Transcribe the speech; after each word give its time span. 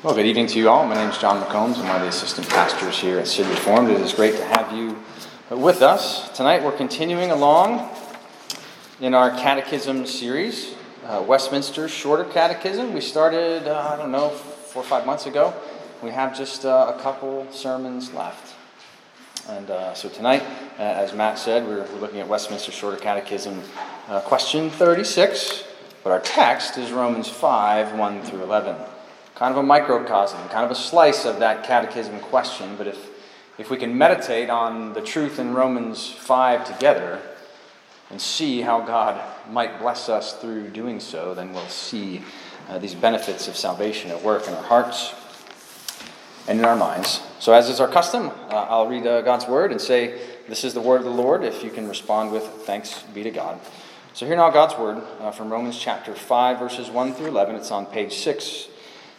Well, 0.00 0.14
good 0.14 0.26
evening 0.26 0.46
to 0.46 0.60
you 0.60 0.68
all. 0.68 0.86
My 0.86 0.94
name 0.94 1.10
is 1.10 1.18
John 1.18 1.42
McCombs. 1.42 1.76
I'm 1.76 1.88
one 1.88 1.96
of 1.96 2.02
the 2.02 2.06
assistant 2.06 2.48
pastors 2.48 2.96
here 3.00 3.18
at 3.18 3.26
City 3.26 3.50
Reformed. 3.50 3.90
It 3.90 4.00
is 4.00 4.12
great 4.12 4.36
to 4.36 4.44
have 4.44 4.72
you 4.72 4.96
with 5.50 5.82
us. 5.82 6.30
Tonight 6.36 6.62
we're 6.62 6.70
continuing 6.70 7.32
along 7.32 7.90
in 9.00 9.12
our 9.12 9.32
catechism 9.32 10.06
series, 10.06 10.76
uh, 11.04 11.24
Westminster 11.26 11.88
Shorter 11.88 12.22
Catechism. 12.22 12.92
We 12.92 13.00
started, 13.00 13.66
uh, 13.66 13.90
I 13.92 13.96
don't 13.96 14.12
know, 14.12 14.28
four 14.28 14.84
or 14.84 14.86
five 14.86 15.04
months 15.04 15.26
ago. 15.26 15.52
We 16.00 16.10
have 16.10 16.38
just 16.38 16.64
uh, 16.64 16.94
a 16.96 17.02
couple 17.02 17.50
sermons 17.50 18.12
left. 18.12 18.54
And 19.48 19.68
uh, 19.68 19.94
so 19.94 20.08
tonight, 20.08 20.44
uh, 20.78 20.82
as 20.82 21.12
Matt 21.12 21.40
said, 21.40 21.66
we're, 21.66 21.82
we're, 21.92 21.98
looking 21.98 22.20
at 22.20 22.28
Westminster 22.28 22.70
Shorter 22.70 22.98
Catechism, 22.98 23.60
uh, 24.06 24.20
question 24.20 24.70
36. 24.70 25.64
But 26.04 26.10
our 26.10 26.20
text 26.20 26.78
is 26.78 26.92
Romans 26.92 27.28
5 27.28 27.98
1 27.98 28.22
through 28.22 28.44
11 28.44 28.76
kind 29.38 29.52
of 29.52 29.58
a 29.58 29.62
microcosm, 29.62 30.40
kind 30.48 30.64
of 30.64 30.70
a 30.72 30.74
slice 30.74 31.24
of 31.24 31.38
that 31.38 31.62
catechism 31.62 32.18
question. 32.18 32.74
But 32.76 32.88
if, 32.88 33.08
if 33.56 33.70
we 33.70 33.76
can 33.76 33.96
meditate 33.96 34.50
on 34.50 34.94
the 34.94 35.00
truth 35.00 35.38
in 35.38 35.54
Romans 35.54 36.10
5 36.10 36.66
together 36.66 37.22
and 38.10 38.20
see 38.20 38.62
how 38.62 38.80
God 38.80 39.22
might 39.48 39.78
bless 39.78 40.08
us 40.08 40.32
through 40.40 40.70
doing 40.70 40.98
so, 40.98 41.34
then 41.34 41.52
we'll 41.52 41.68
see 41.68 42.20
uh, 42.68 42.78
these 42.78 42.96
benefits 42.96 43.46
of 43.46 43.56
salvation 43.56 44.10
at 44.10 44.20
work 44.24 44.48
in 44.48 44.54
our 44.54 44.62
hearts 44.62 45.14
and 46.48 46.58
in 46.58 46.64
our 46.64 46.76
minds. 46.76 47.20
So, 47.38 47.52
as 47.52 47.68
is 47.68 47.78
our 47.78 47.86
custom, 47.86 48.30
uh, 48.50 48.66
I'll 48.68 48.88
read 48.88 49.06
uh, 49.06 49.20
God's 49.20 49.46
word 49.46 49.70
and 49.70 49.80
say, 49.80 50.20
This 50.48 50.64
is 50.64 50.74
the 50.74 50.80
word 50.80 50.98
of 50.98 51.04
the 51.04 51.10
Lord. 51.10 51.44
If 51.44 51.62
you 51.62 51.70
can 51.70 51.86
respond 51.86 52.32
with 52.32 52.42
thanks 52.42 53.04
be 53.14 53.22
to 53.22 53.30
God. 53.30 53.60
So, 54.14 54.26
hear 54.26 54.34
now 54.34 54.50
God's 54.50 54.76
word 54.76 55.00
uh, 55.20 55.30
from 55.30 55.52
Romans 55.52 55.78
chapter 55.78 56.12
5, 56.12 56.58
verses 56.58 56.90
1 56.90 57.14
through 57.14 57.28
11. 57.28 57.54
It's 57.54 57.70
on 57.70 57.86
page 57.86 58.14
6 58.14 58.70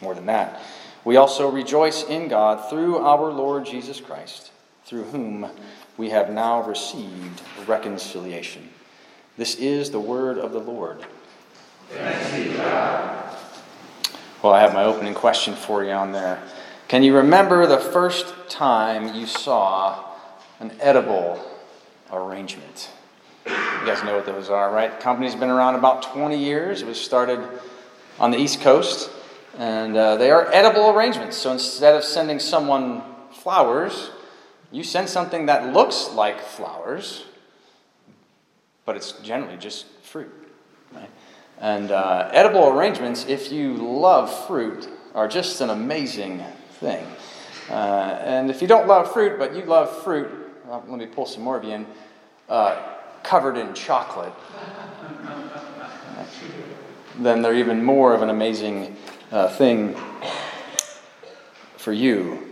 More 0.00 0.14
than 0.14 0.26
that, 0.26 0.60
we 1.04 1.16
also 1.16 1.50
rejoice 1.50 2.04
in 2.04 2.28
God 2.28 2.68
through 2.70 2.98
our 2.98 3.32
Lord 3.32 3.66
Jesus 3.66 4.00
Christ, 4.00 4.52
through 4.84 5.04
whom 5.04 5.50
we 5.96 6.10
have 6.10 6.30
now 6.30 6.62
received 6.62 7.42
reconciliation. 7.66 8.68
This 9.36 9.56
is 9.56 9.90
the 9.90 10.00
word 10.00 10.38
of 10.38 10.52
the 10.52 10.60
Lord. 10.60 11.04
Well, 14.42 14.52
I 14.52 14.60
have 14.60 14.74
my 14.74 14.84
opening 14.84 15.14
question 15.14 15.54
for 15.54 15.82
you 15.82 15.90
on 15.90 16.12
there. 16.12 16.42
Can 16.86 17.02
you 17.02 17.16
remember 17.16 17.66
the 17.66 17.78
first 17.78 18.34
time 18.48 19.14
you 19.14 19.26
saw 19.26 20.04
an 20.60 20.72
edible 20.80 21.40
arrangement? 22.12 22.90
You 23.46 23.52
guys 23.86 24.02
know 24.04 24.16
what 24.16 24.26
those 24.26 24.50
are, 24.50 24.70
right? 24.72 24.90
The 24.90 25.02
company's 25.02 25.34
been 25.34 25.50
around 25.50 25.74
about 25.74 26.02
20 26.02 26.38
years. 26.38 26.82
It 26.82 26.86
was 26.86 27.00
started 27.00 27.40
on 28.20 28.30
the 28.30 28.38
East 28.38 28.60
Coast 28.60 29.10
and 29.58 29.96
uh, 29.96 30.16
they 30.16 30.30
are 30.30 30.50
edible 30.52 30.90
arrangements. 30.90 31.36
So 31.36 31.50
instead 31.50 31.96
of 31.96 32.04
sending 32.04 32.38
someone 32.38 33.02
flowers, 33.32 34.10
you 34.70 34.84
send 34.84 35.08
something 35.08 35.46
that 35.46 35.72
looks 35.74 36.10
like 36.14 36.40
flowers, 36.40 37.24
but 38.86 38.96
it's 38.96 39.12
generally 39.20 39.56
just 39.56 39.86
fruit. 40.02 40.32
Right? 40.94 41.10
And 41.60 41.90
uh, 41.90 42.30
edible 42.32 42.68
arrangements, 42.68 43.26
if 43.28 43.50
you 43.50 43.74
love 43.74 44.46
fruit, 44.46 44.88
are 45.14 45.26
just 45.26 45.60
an 45.60 45.70
amazing 45.70 46.40
thing. 46.74 47.04
Uh, 47.68 48.18
and 48.22 48.50
if 48.50 48.62
you 48.62 48.68
don't 48.68 48.86
love 48.86 49.12
fruit, 49.12 49.40
but 49.40 49.56
you 49.56 49.62
love 49.64 50.04
fruit, 50.04 50.30
well, 50.66 50.84
let 50.86 50.98
me 51.00 51.06
pull 51.06 51.26
some 51.26 51.42
more 51.42 51.56
of 51.56 51.64
you 51.64 51.72
in, 51.72 51.86
uh, 52.48 52.80
covered 53.24 53.56
in 53.56 53.74
chocolate, 53.74 54.32
then 57.18 57.42
they're 57.42 57.56
even 57.56 57.82
more 57.82 58.14
of 58.14 58.22
an 58.22 58.30
amazing 58.30 58.96
uh, 59.30 59.48
thing 59.48 59.94
for 61.76 61.92
you. 61.92 62.44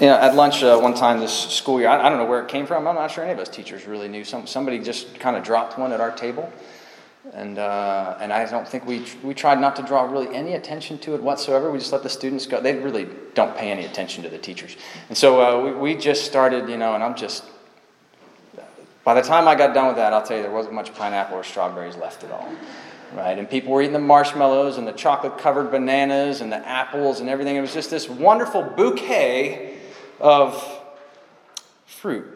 You 0.00 0.08
know, 0.08 0.16
at 0.16 0.34
lunch 0.34 0.62
uh, 0.62 0.78
one 0.78 0.94
time 0.94 1.20
this 1.20 1.32
school 1.32 1.78
year, 1.78 1.88
I, 1.88 2.06
I, 2.06 2.08
don't 2.08 2.18
know 2.18 2.26
where 2.26 2.42
it 2.42 2.48
came 2.48 2.66
from. 2.66 2.88
I'm 2.88 2.96
not 2.96 3.10
sure 3.12 3.22
any 3.22 3.32
of 3.32 3.38
us 3.38 3.48
teachers 3.48 3.86
really 3.86 4.08
knew. 4.08 4.24
Some, 4.24 4.46
somebody 4.46 4.80
just 4.80 5.20
kind 5.20 5.36
of 5.36 5.44
dropped 5.44 5.78
one 5.78 5.92
at 5.92 6.00
our 6.00 6.10
table. 6.10 6.52
And, 7.32 7.58
uh, 7.58 8.18
and 8.20 8.32
I 8.32 8.44
don't 8.50 8.68
think 8.68 8.86
we, 8.86 9.06
we 9.22 9.34
tried 9.34 9.60
not 9.60 9.76
to 9.76 9.82
draw 9.82 10.02
really 10.02 10.34
any 10.34 10.54
attention 10.54 10.98
to 10.98 11.14
it 11.14 11.22
whatsoever. 11.22 11.70
We 11.70 11.78
just 11.78 11.92
let 11.92 12.02
the 12.02 12.10
students 12.10 12.46
go. 12.46 12.60
They 12.60 12.76
really 12.76 13.08
don't 13.34 13.56
pay 13.56 13.70
any 13.70 13.84
attention 13.84 14.24
to 14.24 14.28
the 14.28 14.36
teachers. 14.36 14.76
And 15.08 15.16
so 15.16 15.40
uh, 15.40 15.64
we, 15.64 15.72
we 15.72 15.94
just 15.96 16.24
started, 16.24 16.68
you 16.68 16.76
know, 16.76 16.94
and 16.94 17.02
I'm 17.02 17.14
just, 17.14 17.44
by 19.04 19.14
the 19.14 19.22
time 19.22 19.46
I 19.46 19.54
got 19.54 19.74
done 19.74 19.86
with 19.86 19.96
that, 19.96 20.12
I'll 20.12 20.22
tell 20.22 20.36
you, 20.36 20.42
there 20.42 20.52
wasn't 20.52 20.74
much 20.74 20.92
pineapple 20.94 21.38
or 21.38 21.44
strawberries 21.44 21.96
left 21.96 22.24
at 22.24 22.30
all 22.30 22.48
right? 23.14 23.38
And 23.38 23.48
people 23.48 23.72
were 23.72 23.80
eating 23.80 23.92
the 23.92 23.98
marshmallows 23.98 24.76
and 24.76 24.86
the 24.86 24.92
chocolate 24.92 25.38
covered 25.38 25.70
bananas 25.70 26.40
and 26.40 26.50
the 26.50 26.66
apples 26.68 27.20
and 27.20 27.28
everything. 27.28 27.56
It 27.56 27.60
was 27.60 27.72
just 27.72 27.90
this 27.90 28.08
wonderful 28.08 28.62
bouquet 28.62 29.78
of 30.20 30.80
fruit. 31.86 32.26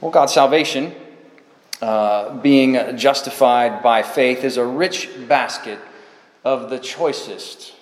Well, 0.00 0.10
God's 0.10 0.32
salvation, 0.32 0.94
uh, 1.80 2.36
being 2.38 2.96
justified 2.96 3.82
by 3.82 4.02
faith, 4.02 4.44
is 4.44 4.56
a 4.56 4.64
rich 4.64 5.10
basket 5.28 5.78
of 6.44 6.70
the 6.70 6.78
choicest 6.78 7.74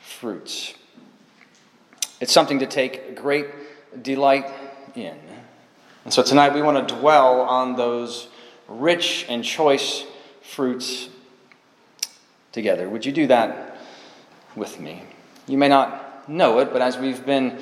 fruits. 0.00 0.74
It's 2.20 2.32
something 2.32 2.60
to 2.60 2.66
take 2.66 3.16
great 3.16 3.46
delight 4.02 4.46
in. 4.94 5.16
And 6.04 6.12
so 6.12 6.22
tonight 6.22 6.54
we 6.54 6.62
want 6.62 6.88
to 6.88 6.94
dwell 6.94 7.40
on 7.42 7.76
those 7.76 8.28
rich 8.72 9.26
and 9.28 9.44
choice 9.44 10.04
fruits 10.42 11.08
together. 12.52 12.88
Would 12.88 13.06
you 13.06 13.12
do 13.12 13.26
that 13.28 13.78
with 14.56 14.80
me? 14.80 15.02
You 15.46 15.58
may 15.58 15.68
not 15.68 16.28
know 16.28 16.60
it, 16.60 16.72
but 16.72 16.82
as 16.82 16.98
we've 16.98 17.24
been 17.24 17.60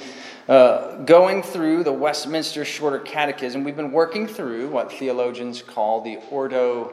uh, 0.49 0.97
going 1.05 1.43
through 1.43 1.85
the 1.85 1.93
Westminster 1.93 2.65
Shorter 2.65 2.99
Catechism, 2.99 3.65
we've 3.65 3.77
been 3.77 3.93
working 3.93 4.27
through 4.27 4.69
what 4.69 4.93
theologians 4.93 5.63
call 5.63 6.01
the 6.03 6.19
Ordo 6.31 6.93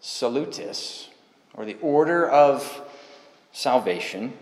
Salutis, 0.00 1.08
or 1.54 1.64
the 1.64 1.76
order 1.80 2.28
of 2.28 2.82
salvation. 3.52 4.32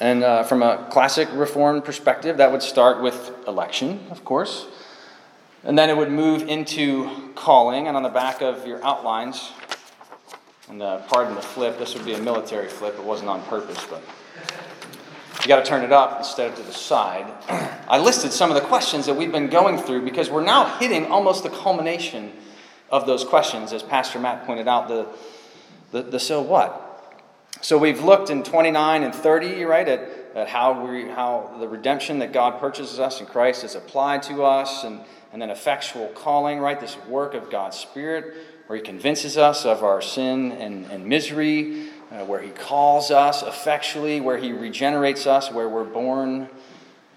And 0.00 0.24
uh, 0.24 0.42
from 0.42 0.62
a 0.62 0.88
classic 0.90 1.28
Reformed 1.32 1.84
perspective, 1.84 2.38
that 2.38 2.50
would 2.50 2.62
start 2.62 3.02
with 3.02 3.32
election, 3.46 4.00
of 4.10 4.24
course. 4.24 4.66
And 5.64 5.78
then 5.78 5.88
it 5.88 5.96
would 5.96 6.10
move 6.10 6.42
into 6.42 7.32
calling, 7.34 7.88
and 7.88 7.96
on 7.96 8.02
the 8.02 8.10
back 8.10 8.42
of 8.42 8.66
your 8.66 8.84
outlines, 8.84 9.50
and 10.68 10.82
uh, 10.82 10.98
pardon 11.06 11.34
the 11.34 11.40
flip, 11.40 11.78
this 11.78 11.94
would 11.94 12.04
be 12.04 12.12
a 12.12 12.18
military 12.18 12.68
flip, 12.68 12.94
it 12.98 13.04
wasn't 13.04 13.30
on 13.30 13.42
purpose, 13.44 13.82
but 13.88 14.02
you 15.40 15.48
got 15.48 15.64
to 15.64 15.64
turn 15.64 15.82
it 15.82 15.90
up 15.90 16.18
instead 16.18 16.50
of 16.50 16.56
to 16.56 16.62
the 16.62 16.72
side. 16.72 17.32
I 17.88 17.98
listed 17.98 18.30
some 18.30 18.50
of 18.50 18.56
the 18.56 18.60
questions 18.60 19.06
that 19.06 19.14
we've 19.14 19.32
been 19.32 19.48
going 19.48 19.78
through 19.78 20.04
because 20.04 20.28
we're 20.28 20.44
now 20.44 20.78
hitting 20.78 21.06
almost 21.06 21.44
the 21.44 21.50
culmination 21.50 22.32
of 22.90 23.06
those 23.06 23.24
questions, 23.24 23.72
as 23.72 23.82
Pastor 23.82 24.18
Matt 24.18 24.44
pointed 24.44 24.68
out, 24.68 24.88
the, 24.88 25.06
the, 25.92 26.02
the 26.02 26.20
so 26.20 26.42
what. 26.42 26.82
So 27.62 27.78
we've 27.78 28.04
looked 28.04 28.28
in 28.28 28.42
29 28.42 29.02
and 29.02 29.14
30, 29.14 29.64
right, 29.64 29.88
at, 29.88 30.08
at 30.34 30.48
how, 30.48 30.86
we, 30.86 31.08
how 31.08 31.56
the 31.58 31.68
redemption 31.68 32.18
that 32.18 32.34
God 32.34 32.60
purchases 32.60 33.00
us 33.00 33.20
in 33.20 33.26
Christ 33.26 33.64
is 33.64 33.74
applied 33.74 34.22
to 34.24 34.44
us, 34.44 34.84
and, 34.84 35.00
and 35.34 35.42
then 35.42 35.50
effectual 35.50 36.06
calling, 36.14 36.60
right, 36.60 36.78
this 36.78 36.96
work 37.08 37.34
of 37.34 37.50
God's 37.50 37.76
Spirit, 37.76 38.36
where 38.68 38.76
He 38.76 38.84
convinces 38.84 39.36
us 39.36 39.64
of 39.64 39.82
our 39.82 40.00
sin 40.00 40.52
and, 40.52 40.86
and 40.92 41.06
misery, 41.06 41.88
uh, 42.12 42.24
where 42.24 42.40
He 42.40 42.50
calls 42.50 43.10
us 43.10 43.42
effectually, 43.42 44.20
where 44.20 44.38
He 44.38 44.52
regenerates 44.52 45.26
us, 45.26 45.50
where 45.50 45.68
we're 45.68 45.82
born 45.82 46.48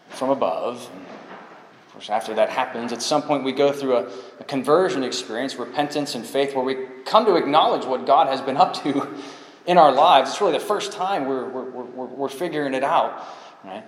from 0.09 0.31
above. 0.31 0.89
And 0.91 1.05
of 1.05 1.93
course, 1.93 2.09
after 2.09 2.33
that 2.33 2.49
happens, 2.49 2.91
at 2.91 3.03
some 3.03 3.21
point 3.21 3.43
we 3.43 3.51
go 3.51 3.71
through 3.71 3.97
a, 3.97 4.11
a 4.39 4.43
conversion 4.45 5.03
experience, 5.03 5.55
repentance 5.57 6.15
and 6.15 6.25
faith, 6.25 6.55
where 6.55 6.65
we 6.65 6.87
come 7.05 7.23
to 7.25 7.35
acknowledge 7.35 7.85
what 7.85 8.07
God 8.07 8.25
has 8.29 8.41
been 8.41 8.57
up 8.57 8.73
to 8.81 9.13
in 9.67 9.77
our 9.77 9.91
lives. 9.91 10.31
It's 10.31 10.41
really 10.41 10.53
the 10.53 10.59
first 10.59 10.91
time 10.91 11.27
we're, 11.27 11.47
we're, 11.47 11.69
we're, 11.69 12.05
we're 12.05 12.29
figuring 12.29 12.73
it 12.73 12.83
out. 12.83 13.23
Right? 13.63 13.83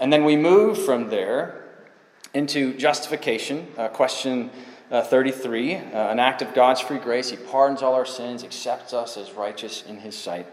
And 0.00 0.10
then 0.10 0.24
we 0.24 0.36
move 0.36 0.82
from 0.82 1.10
there 1.10 1.63
into 2.34 2.74
justification, 2.74 3.68
uh, 3.78 3.88
question 3.88 4.50
uh, 4.90 5.02
33, 5.02 5.76
uh, 5.76 5.80
an 6.10 6.18
act 6.18 6.42
of 6.42 6.52
God's 6.52 6.80
free 6.80 6.98
grace. 6.98 7.30
He 7.30 7.36
pardons 7.36 7.82
all 7.82 7.94
our 7.94 8.04
sins, 8.04 8.44
accepts 8.44 8.92
us 8.92 9.16
as 9.16 9.32
righteous 9.32 9.82
in 9.86 9.98
His 9.98 10.16
sight. 10.16 10.46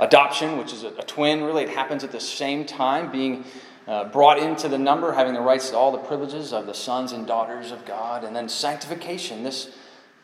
Adoption, 0.00 0.58
which 0.58 0.72
is 0.72 0.82
a, 0.82 0.88
a 0.88 1.02
twin, 1.04 1.44
really, 1.44 1.62
it 1.62 1.68
happens 1.68 2.02
at 2.02 2.10
the 2.10 2.20
same 2.20 2.64
time, 2.64 3.12
being 3.12 3.44
uh, 3.86 4.04
brought 4.04 4.38
into 4.38 4.68
the 4.68 4.78
number, 4.78 5.12
having 5.12 5.34
the 5.34 5.40
rights 5.40 5.70
to 5.70 5.76
all 5.76 5.92
the 5.92 5.98
privileges 5.98 6.52
of 6.52 6.66
the 6.66 6.74
sons 6.74 7.12
and 7.12 7.26
daughters 7.26 7.70
of 7.70 7.84
God. 7.84 8.24
And 8.24 8.34
then 8.34 8.48
sanctification, 8.48 9.44
this 9.44 9.76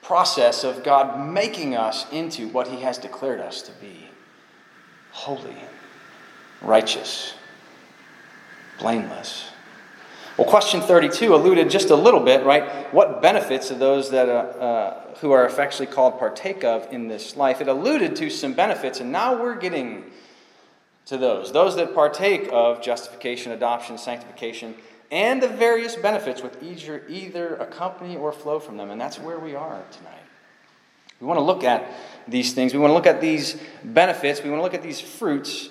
process 0.02 0.64
of 0.64 0.82
God 0.82 1.32
making 1.32 1.76
us 1.76 2.10
into 2.10 2.48
what 2.48 2.68
He 2.68 2.80
has 2.80 2.98
declared 2.98 3.40
us 3.40 3.62
to 3.62 3.72
be 3.72 4.08
holy, 5.12 5.56
righteous, 6.62 7.34
blameless. 8.78 9.50
Well, 10.40 10.48
question 10.48 10.80
32 10.80 11.34
alluded 11.34 11.68
just 11.68 11.90
a 11.90 11.94
little 11.94 12.20
bit, 12.20 12.46
right? 12.46 12.94
What 12.94 13.20
benefits 13.20 13.70
of 13.70 13.78
those 13.78 14.08
that 14.12 14.30
uh, 14.30 14.32
uh, 14.32 15.14
who 15.16 15.32
are 15.32 15.44
effectually 15.44 15.86
called 15.86 16.18
partake 16.18 16.64
of 16.64 16.90
in 16.90 17.08
this 17.08 17.36
life? 17.36 17.60
It 17.60 17.68
alluded 17.68 18.16
to 18.16 18.30
some 18.30 18.54
benefits, 18.54 19.00
and 19.00 19.12
now 19.12 19.38
we're 19.38 19.56
getting 19.56 20.04
to 21.04 21.18
those. 21.18 21.52
Those 21.52 21.76
that 21.76 21.94
partake 21.94 22.48
of 22.50 22.80
justification, 22.80 23.52
adoption, 23.52 23.98
sanctification, 23.98 24.76
and 25.10 25.42
the 25.42 25.48
various 25.48 25.94
benefits 25.94 26.40
with 26.40 26.62
either, 26.62 27.02
either 27.06 27.56
accompany 27.56 28.16
or 28.16 28.32
flow 28.32 28.58
from 28.58 28.78
them. 28.78 28.90
And 28.90 28.98
that's 28.98 29.18
where 29.18 29.38
we 29.38 29.54
are 29.54 29.82
tonight. 29.92 30.22
We 31.20 31.26
want 31.26 31.36
to 31.36 31.44
look 31.44 31.64
at 31.64 31.86
these 32.26 32.54
things. 32.54 32.72
We 32.72 32.78
want 32.78 32.92
to 32.92 32.94
look 32.94 33.06
at 33.06 33.20
these 33.20 33.60
benefits. 33.84 34.42
We 34.42 34.48
want 34.48 34.60
to 34.60 34.62
look 34.62 34.72
at 34.72 34.82
these 34.82 35.02
fruits 35.02 35.68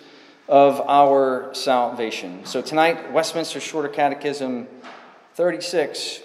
of 0.50 0.82
our 0.90 1.54
salvation. 1.54 2.44
So 2.44 2.64
tonight, 2.64 3.12
Westminster 3.12 3.60
Shorter 3.60 3.88
Catechism 3.88 4.68
36. 5.36 6.22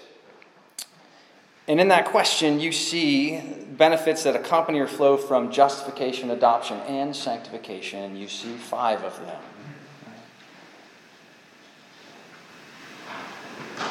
And 1.67 1.79
in 1.79 1.89
that 1.89 2.05
question, 2.05 2.59
you 2.59 2.71
see 2.71 3.39
benefits 3.77 4.23
that 4.23 4.35
accompany 4.35 4.79
or 4.79 4.87
flow 4.87 5.15
from 5.15 5.51
justification, 5.51 6.31
adoption, 6.31 6.77
and 6.87 7.15
sanctification. 7.15 8.15
You 8.17 8.27
see 8.27 8.55
five 8.55 9.03
of 9.03 9.15
them. 9.25 9.41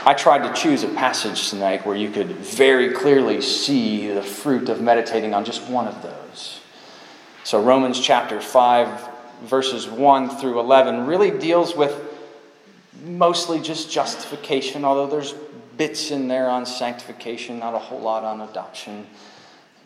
I 0.05 0.15
tried 0.15 0.49
to 0.49 0.61
choose 0.61 0.83
a 0.83 0.89
passage 0.89 1.51
tonight 1.51 1.87
where 1.87 1.97
you 1.97 2.11
could 2.11 2.29
very 2.29 2.93
clearly 2.93 3.41
see 3.41 4.09
the 4.09 4.23
fruit 4.23 4.69
of 4.69 4.81
meditating 4.81 5.33
on 5.33 5.45
just 5.45 5.69
one 5.69 5.87
of 5.87 6.03
those. 6.03 6.61
So, 7.45 7.63
Romans 7.63 8.01
chapter 8.01 8.41
5, 8.41 9.14
verses 9.43 9.89
1 9.89 10.39
through 10.39 10.61
11 10.61 11.07
really 11.07 11.31
deals 11.31 11.75
with 11.75 12.01
mostly 13.05 13.61
just 13.61 13.91
justification, 13.91 14.85
although 14.85 15.07
there's 15.07 15.35
bits 15.77 16.11
in 16.11 16.29
there 16.29 16.49
on 16.49 16.65
sanctification, 16.65 17.59
not 17.59 17.75
a 17.75 17.79
whole 17.79 18.01
lot 18.01 18.25
on 18.25 18.41
adoption. 18.41 19.07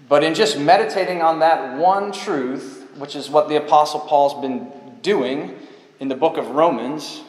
But 0.08 0.22
in 0.22 0.34
just 0.34 0.58
meditating 0.58 1.22
on 1.22 1.40
that 1.40 1.78
one 1.78 2.12
truth, 2.12 2.88
which 2.96 3.16
is 3.16 3.28
what 3.28 3.48
the 3.48 3.56
Apostle 3.56 4.00
Paul's 4.00 4.40
been 4.40 4.70
doing 5.02 5.58
in 6.00 6.08
the 6.08 6.14
book 6.14 6.36
of 6.36 6.50
Romans, 6.50 7.22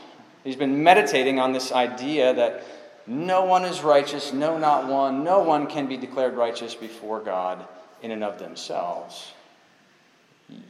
he's 0.44 0.56
been 0.56 0.84
meditating 0.84 1.40
on 1.40 1.54
this 1.54 1.72
idea 1.72 2.34
that 2.34 2.64
no 3.08 3.46
one 3.46 3.66
is 3.66 3.82
righteous, 3.82 4.34
no, 4.34 4.60
not 4.60 4.88
one. 4.88 5.24
No 5.24 5.40
one 5.40 5.66
can 5.66 5.88
be 5.88 5.98
declared 5.98 6.36
righteous 6.36 6.76
before 6.76 7.20
God 7.20 7.66
in 8.04 8.12
and 8.12 8.24
of 8.24 8.38
themselves. 8.38 9.34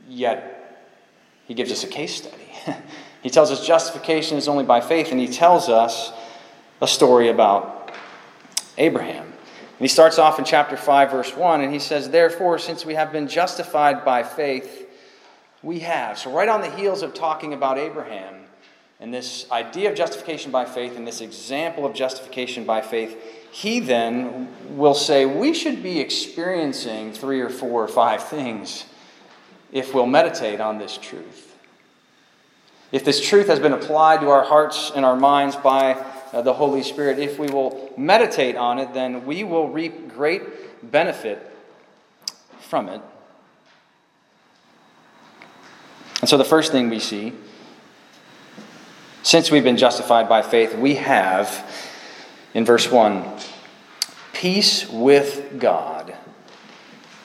Yet 0.08 0.59
he 1.50 1.56
gives 1.56 1.72
us 1.72 1.84
a 1.84 1.88
case 1.88 2.16
study. 2.16 2.48
he 3.24 3.32
tells 3.32 3.50
us 3.50 3.66
justification 3.66 4.38
is 4.38 4.48
only 4.48 4.64
by 4.64 4.82
faith, 4.82 5.12
and 5.12 5.20
he 5.20 5.28
tells 5.28 5.68
us 5.68 6.14
a 6.80 6.88
story 6.88 7.30
about 7.30 7.92
Abraham. 8.78 9.26
And 9.26 9.80
he 9.80 9.88
starts 9.88 10.20
off 10.20 10.38
in 10.38 10.46
chapter 10.46 10.78
5, 10.78 11.10
verse 11.10 11.36
1, 11.36 11.62
and 11.62 11.74
he 11.74 11.80
says, 11.80 12.12
Therefore, 12.12 12.60
since 12.60 12.86
we 12.86 12.94
have 12.94 13.12
been 13.12 13.28
justified 13.28 14.06
by 14.06 14.22
faith, 14.22 14.88
we 15.64 15.80
have. 15.80 16.20
So, 16.20 16.32
right 16.32 16.48
on 16.48 16.62
the 16.62 16.70
heels 16.70 17.02
of 17.02 17.16
talking 17.16 17.54
about 17.54 17.80
Abraham 17.80 18.44
and 19.00 19.12
this 19.12 19.50
idea 19.50 19.90
of 19.90 19.98
justification 19.98 20.52
by 20.52 20.66
faith 20.66 20.96
and 20.98 21.08
this 21.08 21.20
example 21.20 21.84
of 21.84 21.96
justification 21.96 22.64
by 22.64 22.82
faith, 22.82 23.18
he 23.52 23.80
then 23.80 24.50
will 24.78 24.94
say, 24.94 25.26
We 25.26 25.56
should 25.56 25.82
be 25.82 26.00
experiencing 26.00 27.12
three 27.12 27.42
or 27.42 27.50
four 27.50 27.84
or 27.84 27.88
five 27.88 28.22
things 28.22 28.86
if 29.72 29.94
we'll 29.94 30.06
meditate 30.06 30.60
on 30.60 30.78
this 30.78 30.98
truth. 30.98 31.56
If 32.92 33.06
this 33.06 33.26
truth 33.26 33.48
has 33.48 33.60
been 33.60 33.74
applied 33.74 34.22
to 34.22 34.30
our 34.30 34.44
hearts 34.44 34.92
and 34.96 35.06
our 35.06 35.16
minds 35.16 35.56
by 35.56 35.94
uh, 36.34 36.42
the 36.42 36.54
Holy 36.54 36.82
Spirit, 36.82 37.20
if 37.20 37.38
we 37.38 37.48
will 37.48 37.94
meditate 37.98 38.56
on 38.56 38.80
it, 38.80 38.94
then 38.94 39.26
we 39.26 39.44
will 39.44 39.70
reap 39.70 40.10
great 40.10 40.92
benefit 40.92 41.40
from 42.62 42.90
it. 42.90 43.02
And 46.22 46.30
so 46.30 46.38
the 46.38 46.46
first 46.46 46.72
thing 46.72 46.90
we 46.90 47.00
see, 47.00 47.34
since 49.24 49.52
we've 49.52 49.64
been 49.64 49.78
justified 49.78 50.28
by 50.28 50.42
faith, 50.42 50.76
we 50.76 50.96
have, 50.96 51.66
in 52.54 52.66
verse 52.66 52.92
1, 52.92 53.24
peace 54.34 54.90
with 54.90 55.60
God 55.60 56.16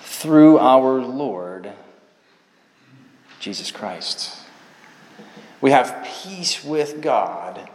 through 0.03 0.59
our 0.59 1.01
Lord 1.01 1.73
Jesus 3.45 3.71
Christ. 3.71 4.39
We 5.61 5.71
have 5.71 6.09
peace 6.23 6.65
with 6.65 7.03
God 7.03 7.69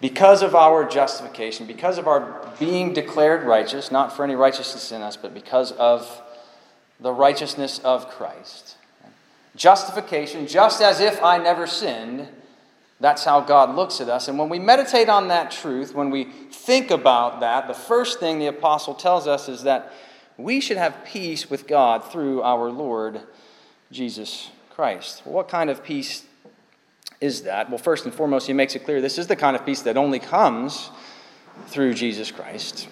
because 0.00 0.40
of 0.40 0.54
our 0.54 0.88
justification, 0.88 1.66
because 1.66 1.98
of 1.98 2.06
our 2.06 2.48
being 2.60 2.92
declared 2.92 3.42
righteous, 3.42 3.90
not 3.90 4.14
for 4.14 4.22
any 4.22 4.36
righteousness 4.36 4.92
in 4.92 5.02
us, 5.02 5.16
but 5.16 5.34
because 5.34 5.72
of 5.72 6.22
the 7.00 7.10
righteousness 7.10 7.80
of 7.80 8.08
Christ. 8.08 8.76
Justification, 9.56 10.46
just 10.46 10.80
as 10.80 11.00
if 11.00 11.20
I 11.20 11.38
never 11.38 11.66
sinned, 11.66 12.28
that's 13.00 13.24
how 13.24 13.40
God 13.40 13.74
looks 13.74 14.00
at 14.00 14.08
us. 14.08 14.28
And 14.28 14.38
when 14.38 14.48
we 14.48 14.60
meditate 14.60 15.08
on 15.08 15.26
that 15.26 15.50
truth, 15.50 15.92
when 15.92 16.10
we 16.10 16.22
think 16.52 16.92
about 16.92 17.40
that, 17.40 17.66
the 17.66 17.74
first 17.74 18.20
thing 18.20 18.38
the 18.38 18.46
apostle 18.46 18.94
tells 18.94 19.26
us 19.26 19.48
is 19.48 19.64
that 19.64 19.92
we 20.36 20.60
should 20.60 20.76
have 20.76 21.04
peace 21.04 21.50
with 21.50 21.66
God 21.66 22.12
through 22.12 22.42
our 22.42 22.70
Lord 22.70 23.22
Jesus 23.90 24.50
Christ. 24.76 25.22
Well, 25.24 25.36
what 25.36 25.48
kind 25.48 25.70
of 25.70 25.82
peace 25.82 26.26
is 27.18 27.44
that? 27.44 27.70
Well, 27.70 27.78
first 27.78 28.04
and 28.04 28.12
foremost, 28.12 28.46
he 28.46 28.52
makes 28.52 28.76
it 28.76 28.84
clear 28.84 29.00
this 29.00 29.16
is 29.16 29.26
the 29.26 29.34
kind 29.34 29.56
of 29.56 29.64
peace 29.64 29.80
that 29.80 29.96
only 29.96 30.18
comes 30.18 30.90
through 31.68 31.94
Jesus 31.94 32.30
Christ. 32.30 32.86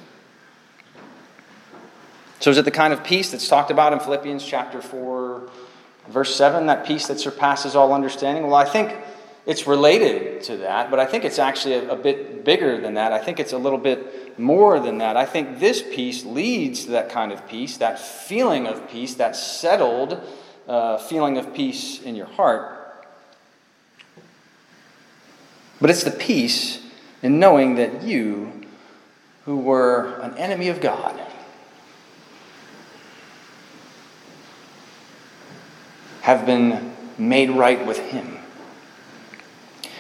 So, 2.41 2.50
is 2.50 2.57
it 2.57 2.64
the 2.64 2.71
kind 2.71 2.95
of 2.95 3.05
peace 3.05 3.31
that's 3.31 3.47
talked 3.49 3.71
about 3.71 3.93
in 3.93 4.00
Philippians 4.00 4.43
chapter 4.47 4.81
4, 4.81 5.50
verse 6.09 6.35
7, 6.35 6.64
that 6.69 6.87
peace 6.87 7.07
that 7.09 7.21
surpasses 7.21 7.76
all 7.76 7.93
understanding? 7.93 8.47
Well, 8.47 8.55
I 8.55 8.64
think 8.64 8.97
it's 9.45 9.67
related 9.67 10.43
to 10.45 10.57
that, 10.57 10.91
but 10.91 10.99
I 10.99 11.05
think 11.05 11.26
it's 11.26 11.38
actually 11.38 11.75
a, 11.75 11.91
a, 11.91 11.97
bit 11.97 12.47
bigger 12.47 12.81
than 12.81 12.95
that. 12.95 13.12
I 13.12 13.19
think 13.19 13.38
it's 13.38 13.53
a 13.53 13.59
little 13.59 13.79
bit 13.79 14.38
more 14.38 14.81
than 14.81 14.97
that. 14.99 15.19
I 15.19 15.26
think 15.26 15.59
this 15.59 15.83
peace 15.83 16.25
leads 16.25 16.87
to 16.87 16.93
that 16.93 17.11
kind 17.11 17.31
of 17.31 17.47
peace, 17.47 17.76
that 17.76 17.99
feeling 17.99 18.67
of 18.67 18.88
peace, 18.88 19.17
that 19.17 19.37
settled 19.37 20.19
uh, 20.68 20.99
feeling 20.99 21.38
of 21.38 21.54
peace 21.54 22.00
in 22.02 22.14
your 22.14 22.26
heart. 22.26 22.80
But 25.80 25.90
it's 25.90 26.04
the 26.04 26.11
peace 26.11 26.80
in 27.23 27.38
knowing 27.38 27.75
that 27.76 28.02
you, 28.02 28.66
who 29.44 29.59
were 29.59 30.18
an 30.21 30.37
enemy 30.38 30.68
of 30.68 30.80
God, 30.80 31.21
have 36.23 36.47
been 36.47 36.94
made 37.18 37.50
right 37.50 37.85
with 37.87 37.99
Him. 37.99 38.38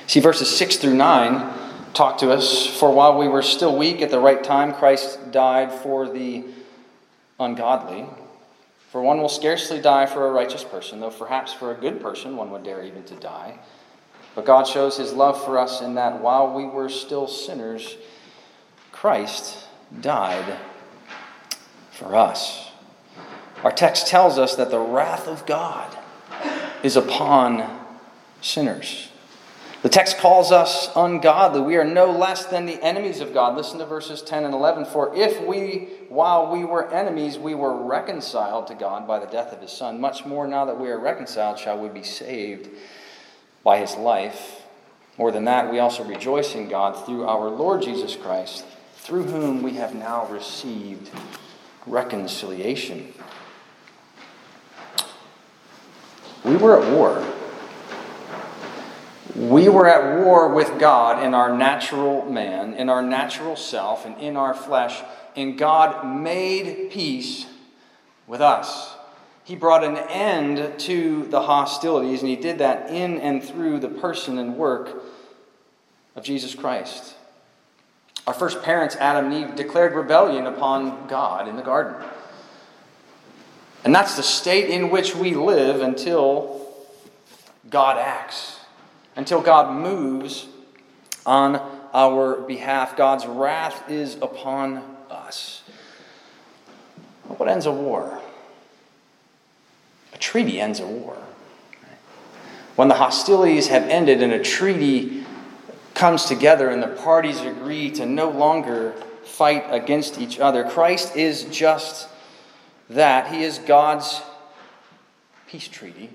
See, 0.06 0.20
verses 0.20 0.54
6 0.56 0.76
through 0.76 0.94
9 0.94 1.52
talk 1.94 2.18
to 2.18 2.30
us. 2.30 2.66
For 2.66 2.92
while 2.92 3.18
we 3.18 3.28
were 3.28 3.42
still 3.42 3.76
weak 3.76 4.02
at 4.02 4.10
the 4.10 4.18
right 4.18 4.42
time, 4.42 4.74
Christ 4.74 5.32
died 5.32 5.72
for 5.72 6.08
the 6.08 6.44
ungodly. 7.38 8.06
For 8.94 9.02
one 9.02 9.20
will 9.20 9.28
scarcely 9.28 9.80
die 9.80 10.06
for 10.06 10.28
a 10.28 10.30
righteous 10.30 10.62
person, 10.62 11.00
though 11.00 11.10
perhaps 11.10 11.52
for 11.52 11.72
a 11.72 11.74
good 11.74 12.00
person 12.00 12.36
one 12.36 12.52
would 12.52 12.62
dare 12.62 12.84
even 12.84 13.02
to 13.06 13.16
die. 13.16 13.58
But 14.36 14.44
God 14.44 14.68
shows 14.68 14.96
his 14.96 15.12
love 15.12 15.44
for 15.44 15.58
us 15.58 15.80
in 15.80 15.96
that 15.96 16.20
while 16.20 16.54
we 16.54 16.64
were 16.64 16.88
still 16.88 17.26
sinners, 17.26 17.96
Christ 18.92 19.66
died 20.00 20.60
for 21.90 22.14
us. 22.14 22.70
Our 23.64 23.72
text 23.72 24.06
tells 24.06 24.38
us 24.38 24.54
that 24.54 24.70
the 24.70 24.78
wrath 24.78 25.26
of 25.26 25.44
God 25.44 25.98
is 26.84 26.94
upon 26.94 27.68
sinners. 28.42 29.08
The 29.84 29.90
text 29.90 30.16
calls 30.16 30.50
us 30.50 30.88
ungodly. 30.96 31.60
We 31.60 31.76
are 31.76 31.84
no 31.84 32.10
less 32.10 32.46
than 32.46 32.64
the 32.64 32.82
enemies 32.82 33.20
of 33.20 33.34
God. 33.34 33.54
Listen 33.54 33.78
to 33.80 33.84
verses 33.84 34.22
10 34.22 34.44
and 34.44 34.54
11. 34.54 34.86
For 34.86 35.14
if 35.14 35.46
we, 35.46 35.90
while 36.08 36.50
we 36.50 36.64
were 36.64 36.90
enemies, 36.90 37.36
we 37.36 37.54
were 37.54 37.84
reconciled 37.84 38.66
to 38.68 38.74
God 38.74 39.06
by 39.06 39.18
the 39.18 39.26
death 39.26 39.52
of 39.52 39.60
his 39.60 39.72
Son, 39.72 40.00
much 40.00 40.24
more 40.24 40.46
now 40.46 40.64
that 40.64 40.80
we 40.80 40.88
are 40.88 40.98
reconciled 40.98 41.58
shall 41.58 41.78
we 41.78 41.90
be 41.90 42.02
saved 42.02 42.70
by 43.62 43.76
his 43.76 43.94
life. 43.94 44.62
More 45.18 45.30
than 45.30 45.44
that, 45.44 45.70
we 45.70 45.80
also 45.80 46.02
rejoice 46.02 46.54
in 46.54 46.70
God 46.70 47.04
through 47.04 47.26
our 47.26 47.50
Lord 47.50 47.82
Jesus 47.82 48.16
Christ, 48.16 48.64
through 48.96 49.24
whom 49.24 49.62
we 49.62 49.72
have 49.74 49.94
now 49.94 50.26
received 50.28 51.10
reconciliation. 51.86 53.12
We 56.42 56.56
were 56.56 56.82
at 56.82 56.90
war 56.90 57.33
we 59.34 59.68
were 59.68 59.88
at 59.88 60.24
war 60.24 60.48
with 60.48 60.78
God 60.78 61.22
in 61.24 61.34
our 61.34 61.56
natural 61.56 62.24
man, 62.30 62.74
in 62.74 62.88
our 62.88 63.02
natural 63.02 63.56
self, 63.56 64.06
and 64.06 64.16
in 64.20 64.36
our 64.36 64.54
flesh, 64.54 65.02
and 65.34 65.58
God 65.58 66.06
made 66.06 66.90
peace 66.90 67.46
with 68.26 68.40
us. 68.40 68.94
He 69.42 69.56
brought 69.56 69.82
an 69.82 69.96
end 69.96 70.78
to 70.80 71.24
the 71.26 71.42
hostilities, 71.42 72.20
and 72.20 72.28
He 72.28 72.36
did 72.36 72.58
that 72.58 72.90
in 72.90 73.18
and 73.18 73.42
through 73.42 73.80
the 73.80 73.88
person 73.88 74.38
and 74.38 74.56
work 74.56 75.02
of 76.14 76.22
Jesus 76.22 76.54
Christ. 76.54 77.14
Our 78.26 78.34
first 78.34 78.62
parents, 78.62 78.96
Adam 78.96 79.32
and 79.32 79.50
Eve, 79.50 79.56
declared 79.56 79.94
rebellion 79.94 80.46
upon 80.46 81.08
God 81.08 81.48
in 81.48 81.56
the 81.56 81.62
garden. 81.62 81.96
And 83.84 83.94
that's 83.94 84.16
the 84.16 84.22
state 84.22 84.70
in 84.70 84.90
which 84.90 85.14
we 85.14 85.34
live 85.34 85.82
until 85.82 86.66
God 87.68 87.98
acts 87.98 88.53
until 89.16 89.40
God 89.40 89.74
moves 89.74 90.46
on 91.24 91.56
our 91.92 92.36
behalf. 92.40 92.96
God's 92.96 93.26
wrath 93.26 93.90
is 93.90 94.16
upon 94.16 94.82
us. 95.10 95.62
What 97.28 97.48
ends 97.48 97.66
a 97.66 97.72
war? 97.72 98.20
A 100.12 100.18
treaty 100.18 100.60
ends 100.60 100.80
a 100.80 100.86
war. 100.86 101.16
When 102.76 102.88
the 102.88 102.94
hostilities 102.94 103.68
have 103.68 103.84
ended 103.84 104.22
and 104.22 104.32
a 104.32 104.42
treaty 104.42 105.24
comes 105.94 106.24
together 106.24 106.68
and 106.68 106.82
the 106.82 106.88
parties 106.88 107.40
agree 107.40 107.90
to 107.92 108.04
no 108.04 108.30
longer 108.30 108.92
fight 109.22 109.64
against 109.70 110.18
each 110.18 110.40
other, 110.40 110.64
Christ 110.64 111.16
is 111.16 111.44
just 111.44 112.08
that. 112.90 113.32
He 113.32 113.44
is 113.44 113.58
God's 113.58 114.20
peace 115.46 115.68
treaty 115.68 116.10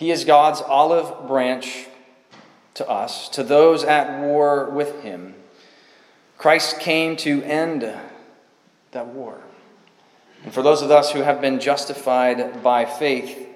he 0.00 0.10
is 0.10 0.24
God's 0.24 0.62
olive 0.62 1.28
branch 1.28 1.86
to 2.72 2.88
us, 2.88 3.28
to 3.28 3.42
those 3.42 3.84
at 3.84 4.22
war 4.22 4.70
with 4.70 5.02
him. 5.02 5.34
Christ 6.38 6.80
came 6.80 7.16
to 7.18 7.42
end 7.42 7.82
that 8.92 9.06
war. 9.08 9.42
And 10.42 10.54
for 10.54 10.62
those 10.62 10.80
of 10.80 10.90
us 10.90 11.12
who 11.12 11.20
have 11.20 11.42
been 11.42 11.60
justified 11.60 12.62
by 12.62 12.86
faith, 12.86 13.46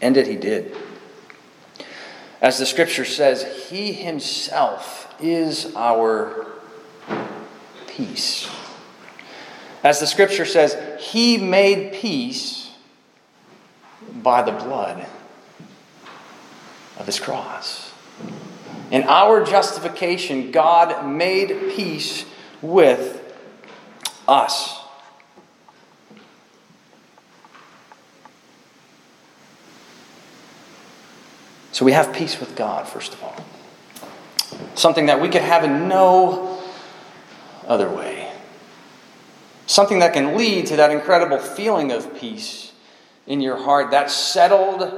end 0.00 0.16
it 0.16 0.26
he 0.26 0.34
did. 0.34 0.76
As 2.40 2.58
the 2.58 2.66
scripture 2.66 3.04
says, 3.04 3.68
he 3.68 3.92
himself 3.92 5.14
is 5.20 5.72
our 5.76 6.48
peace. 7.86 8.50
As 9.84 10.00
the 10.00 10.08
scripture 10.08 10.44
says, 10.44 10.76
he 11.00 11.38
made 11.38 11.92
peace 11.92 12.61
by 14.14 14.42
the 14.42 14.52
blood 14.52 15.06
of 16.98 17.06
his 17.06 17.18
cross. 17.18 17.92
In 18.90 19.04
our 19.04 19.44
justification, 19.44 20.50
God 20.50 21.06
made 21.06 21.48
peace 21.74 22.26
with 22.60 23.18
us. 24.28 24.78
So 31.72 31.86
we 31.86 31.92
have 31.92 32.12
peace 32.12 32.38
with 32.38 32.54
God, 32.54 32.86
first 32.86 33.14
of 33.14 33.22
all. 33.22 33.34
Something 34.74 35.06
that 35.06 35.20
we 35.20 35.28
could 35.28 35.42
have 35.42 35.64
in 35.64 35.88
no 35.88 36.62
other 37.66 37.88
way. 37.88 38.30
Something 39.66 40.00
that 40.00 40.12
can 40.12 40.36
lead 40.36 40.66
to 40.66 40.76
that 40.76 40.90
incredible 40.90 41.38
feeling 41.38 41.90
of 41.90 42.14
peace 42.14 42.71
in 43.26 43.40
your 43.40 43.56
heart, 43.56 43.90
that 43.90 44.10
settled 44.10 44.92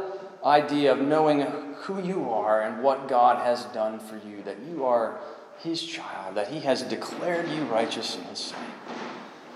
idea 0.45 0.93
of 0.93 1.00
knowing 1.00 1.40
who 1.76 2.02
you 2.02 2.31
are 2.31 2.62
and 2.62 2.83
what 2.83 3.09
God 3.09 3.45
has 3.45 3.64
done 3.66 3.99
for 3.99 4.16
you, 4.26 4.43
that 4.45 4.57
you 4.69 4.85
are 4.85 5.19
His 5.59 5.83
child, 5.83 6.37
that 6.37 6.49
He 6.49 6.61
has 6.61 6.83
declared 6.83 7.49
you 7.49 7.62
righteous 7.64 8.16
in 8.16 8.25
His 8.25 8.38
sight. 8.38 8.59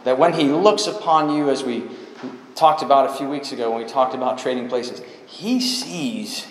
That 0.05 0.19
when 0.19 0.33
He 0.35 0.45
looks 0.45 0.87
upon 0.87 1.35
you, 1.35 1.51
as 1.51 1.65
we 1.65 1.85
talked 2.55 2.83
about 2.83 3.11
a 3.11 3.15
few 3.15 3.29
weeks 3.29 3.53
ago 3.53 3.71
when 3.71 3.83
we 3.83 3.89
talked 3.89 4.15
about 4.15 4.39
trading 4.39 4.69
places, 4.69 5.03
He 5.27 5.61
sees 5.61 6.47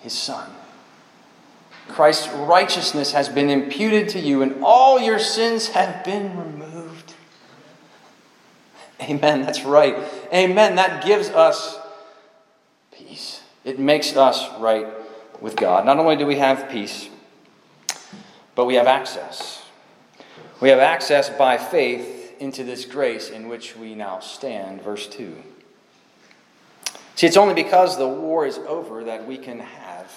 His 0.00 0.12
Son. 0.12 0.50
Christ's 1.88 2.32
righteousness 2.32 3.12
has 3.12 3.28
been 3.28 3.50
imputed 3.50 4.08
to 4.10 4.20
you, 4.20 4.42
and 4.42 4.62
all 4.62 5.00
your 5.00 5.18
sins 5.18 5.68
have 5.68 6.04
been 6.04 6.36
removed. 6.36 6.61
Amen. 9.02 9.42
That's 9.42 9.64
right. 9.64 9.96
Amen. 10.32 10.76
That 10.76 11.04
gives 11.04 11.28
us 11.30 11.78
peace. 12.92 13.42
It 13.64 13.78
makes 13.78 14.16
us 14.16 14.48
right 14.60 14.86
with 15.40 15.56
God. 15.56 15.84
Not 15.84 15.98
only 15.98 16.16
do 16.16 16.26
we 16.26 16.36
have 16.36 16.70
peace, 16.70 17.08
but 18.54 18.66
we 18.66 18.74
have 18.74 18.86
access. 18.86 19.62
We 20.60 20.68
have 20.68 20.78
access 20.78 21.28
by 21.28 21.58
faith 21.58 22.40
into 22.40 22.64
this 22.64 22.84
grace 22.84 23.30
in 23.30 23.48
which 23.48 23.76
we 23.76 23.94
now 23.94 24.20
stand. 24.20 24.82
Verse 24.82 25.06
2. 25.06 25.36
See, 27.14 27.26
it's 27.26 27.36
only 27.36 27.54
because 27.54 27.98
the 27.98 28.08
war 28.08 28.46
is 28.46 28.58
over 28.58 29.04
that 29.04 29.26
we 29.26 29.38
can 29.38 29.60
have 29.60 30.12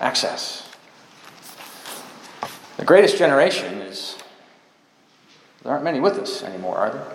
access. 0.00 0.68
The 2.76 2.84
greatest 2.84 3.18
generation 3.18 3.74
is 3.82 4.17
there 5.62 5.72
aren't 5.72 5.84
many 5.84 6.00
with 6.00 6.18
us 6.18 6.42
anymore, 6.42 6.76
are 6.76 6.90
there? 6.90 7.06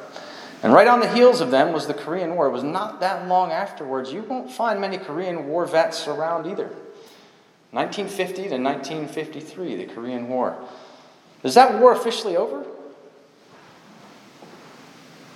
And 0.64 0.74
right 0.74 0.88
on 0.88 1.02
the 1.02 1.14
heels 1.14 1.42
of 1.42 1.52
them 1.52 1.74
was 1.74 1.88
the 1.88 1.94
Korean 1.94 2.36
War. 2.36 2.48
It 2.48 2.52
was 2.52 2.64
not 2.64 3.02
that 3.02 3.28
long 3.28 3.52
afterwards. 3.52 4.14
You 4.14 4.22
won't 4.24 4.52
find 4.52 4.80
many 4.80 4.98
Korean 4.98 5.48
War 5.48 5.66
vets 5.66 6.08
around 6.08 6.46
either. 6.46 6.70
1950 7.72 8.36
to 8.50 8.58
1953, 8.58 9.76
the 9.76 9.86
Korean 9.94 10.30
War. 10.30 10.58
Is 11.44 11.56
that 11.56 11.80
war 11.82 11.92
officially 11.92 12.38
over? 12.38 12.66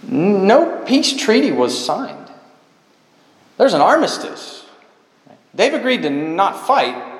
No 0.03 0.83
peace 0.85 1.17
treaty 1.17 1.51
was 1.51 1.77
signed. 1.85 2.31
There's 3.57 3.73
an 3.73 3.81
armistice. 3.81 4.65
They've 5.53 5.73
agreed 5.73 6.03
to 6.03 6.09
not 6.09 6.67
fight, 6.67 7.19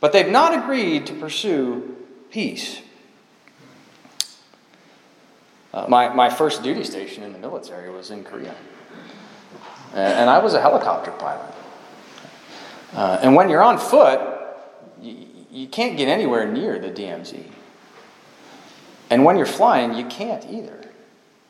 but 0.00 0.12
they've 0.12 0.28
not 0.28 0.52
agreed 0.52 1.06
to 1.06 1.14
pursue 1.14 1.96
peace. 2.30 2.82
Uh, 5.76 5.84
my, 5.90 6.08
my 6.08 6.30
first 6.30 6.62
duty 6.62 6.82
station 6.82 7.22
in 7.22 7.34
the 7.34 7.38
military 7.38 7.90
was 7.90 8.10
in 8.10 8.24
Korea. 8.24 8.54
And, 9.92 10.20
and 10.20 10.30
I 10.30 10.38
was 10.38 10.54
a 10.54 10.60
helicopter 10.60 11.10
pilot. 11.10 11.54
Uh, 12.94 13.18
and 13.20 13.34
when 13.34 13.50
you're 13.50 13.62
on 13.62 13.76
foot, 13.76 14.18
you, 15.02 15.26
you 15.50 15.68
can't 15.68 15.98
get 15.98 16.08
anywhere 16.08 16.50
near 16.50 16.78
the 16.78 16.88
DMZ. 16.88 17.44
And 19.10 19.22
when 19.22 19.36
you're 19.36 19.44
flying, 19.44 19.92
you 19.92 20.06
can't 20.06 20.46
either. 20.48 20.80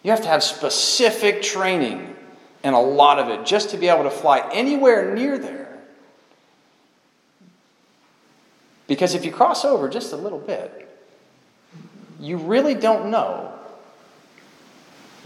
You 0.02 0.11
have 0.11 0.23
to 0.23 0.28
have 0.28 0.42
specific 0.42 1.40
training 1.40 2.16
and 2.64 2.75
a 2.75 2.80
lot 2.80 3.21
of 3.21 3.28
it 3.28 3.47
just 3.47 3.71
to 3.71 3.76
be 3.76 3.87
able 3.87 4.02
to 4.02 4.11
fly 4.11 4.50
anywhere 4.52 5.14
near 5.14 5.38
there. 5.38 5.78
Because 8.88 9.14
if 9.14 9.25
you 9.25 9.30
cross 9.30 9.64
over 9.64 9.88
just 9.88 10.12
a 10.12 10.16
little 10.16 10.40
bit, 10.40 10.83
you 12.18 12.38
really 12.38 12.75
don't 12.75 13.12
know 13.12 13.55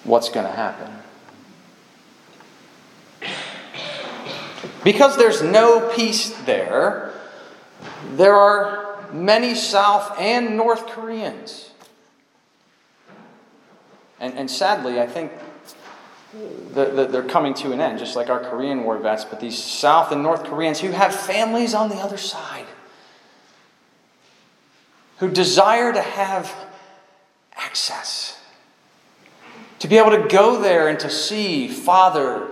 what's 0.04 0.28
going 0.28 0.46
to 0.46 0.52
happen. 0.52 0.92
Because 4.82 5.16
there's 5.16 5.42
no 5.42 5.92
peace 5.94 6.30
there, 6.44 7.12
there 8.14 8.34
are 8.34 9.10
many 9.12 9.54
South 9.54 10.18
and 10.18 10.56
North 10.56 10.86
Koreans. 10.86 11.70
And, 14.18 14.34
and 14.34 14.50
sadly, 14.50 15.00
I 15.00 15.06
think 15.06 15.32
the, 16.72 16.86
the, 16.86 17.06
they're 17.06 17.22
coming 17.22 17.54
to 17.54 17.72
an 17.72 17.80
end, 17.80 17.98
just 17.98 18.16
like 18.16 18.30
our 18.30 18.40
Korean 18.40 18.84
War 18.84 18.98
vets, 18.98 19.24
but 19.24 19.40
these 19.40 19.58
South 19.58 20.12
and 20.12 20.22
North 20.22 20.44
Koreans 20.44 20.80
who 20.80 20.90
have 20.90 21.14
families 21.14 21.74
on 21.74 21.88
the 21.88 21.96
other 21.96 22.18
side, 22.18 22.66
who 25.18 25.30
desire 25.30 25.92
to 25.92 26.00
have 26.00 26.54
access, 27.54 28.39
to 29.80 29.88
be 29.88 29.98
able 29.98 30.10
to 30.10 30.28
go 30.28 30.60
there 30.60 30.88
and 30.88 31.00
to 31.00 31.10
see 31.10 31.68
father, 31.68 32.48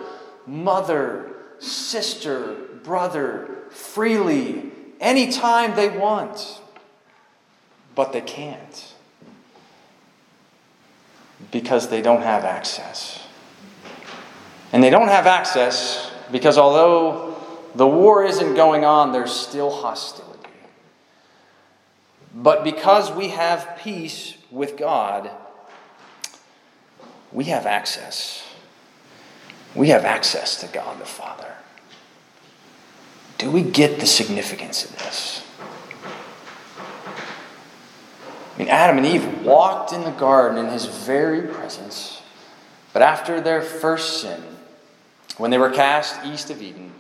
mother, 0.47 1.31
sister, 1.59 2.57
brother 2.83 3.49
freely 3.71 4.73
anytime 5.01 5.77
they 5.77 5.89
want, 5.89 6.61
but 7.95 8.13
they 8.13 8.21
can't 8.21 8.95
because 11.51 11.89
they 11.89 12.03
don't 12.03 12.23
have 12.23 12.45
access. 12.45 13.27
And 14.73 14.83
they 14.83 14.91
don't 14.91 15.09
have 15.09 15.27
access 15.27 16.11
because 16.33 16.59
although 16.59 17.37
the 17.75 17.87
war 17.87 18.25
isn't 18.25 18.55
going 18.55 18.85
on, 18.85 19.13
there's 19.13 19.33
still 19.33 19.71
hostility. 19.71 20.27
But 22.35 22.65
because 22.65 23.11
we 23.13 23.29
have 23.29 23.79
peace 23.83 24.35
with 24.51 24.77
God, 24.77 25.31
we 27.33 27.45
have 27.45 27.67
access. 27.67 28.45
We 29.75 29.89
have 29.89 30.05
access 30.05 30.61
to 30.61 30.67
God 30.67 31.01
the 31.01 31.05
Father. 31.05 31.55
Do 33.37 33.51
we 33.51 33.63
get 33.63 34.01
the 34.01 34.07
significance 34.07 34.85
of 34.85 34.99
this? 34.99 35.45
I 38.55 38.59
mean, 38.59 38.69
Adam 38.69 38.99
and 38.99 39.07
Eve 39.07 39.45
walked 39.45 39.93
in 39.93 40.03
the 40.03 40.11
garden 40.11 40.59
in 40.59 40.73
his 40.73 40.87
very 40.87 41.43
presence, 41.43 42.21
but 42.93 43.03
after 43.03 43.41
their 43.41 43.63
first 43.63 44.21
sin, 44.21 44.43
when 45.37 45.53
they 45.53 45.59
were 45.59 45.71
cast 45.71 46.27
east 46.27 46.51
of 46.51 46.61
Eden, 46.61 46.93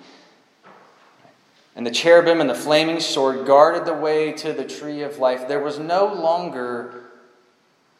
and 1.74 1.84
the 1.84 1.90
cherubim 1.90 2.40
and 2.40 2.48
the 2.48 2.54
flaming 2.54 3.00
sword 3.00 3.44
guarded 3.46 3.84
the 3.84 3.94
way 3.94 4.32
to 4.32 4.52
the 4.52 4.64
tree 4.64 5.02
of 5.02 5.18
life, 5.18 5.48
there 5.48 5.58
was 5.58 5.80
no 5.80 6.12
longer 6.12 7.04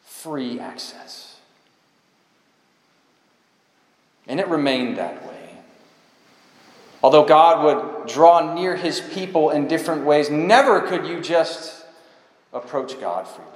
free 0.03 0.59
access. 0.59 1.28
And 4.29 4.39
it 4.39 4.47
remained 4.47 4.97
that 4.97 5.27
way. 5.27 5.49
Although 7.03 7.25
God 7.25 7.65
would 7.65 8.07
draw 8.07 8.53
near 8.53 8.77
his 8.77 9.01
people 9.01 9.49
in 9.49 9.67
different 9.67 10.05
ways, 10.05 10.29
never 10.29 10.81
could 10.81 11.05
you 11.05 11.19
just 11.19 11.83
approach 12.53 12.99
God 12.99 13.27
freely 13.27 13.49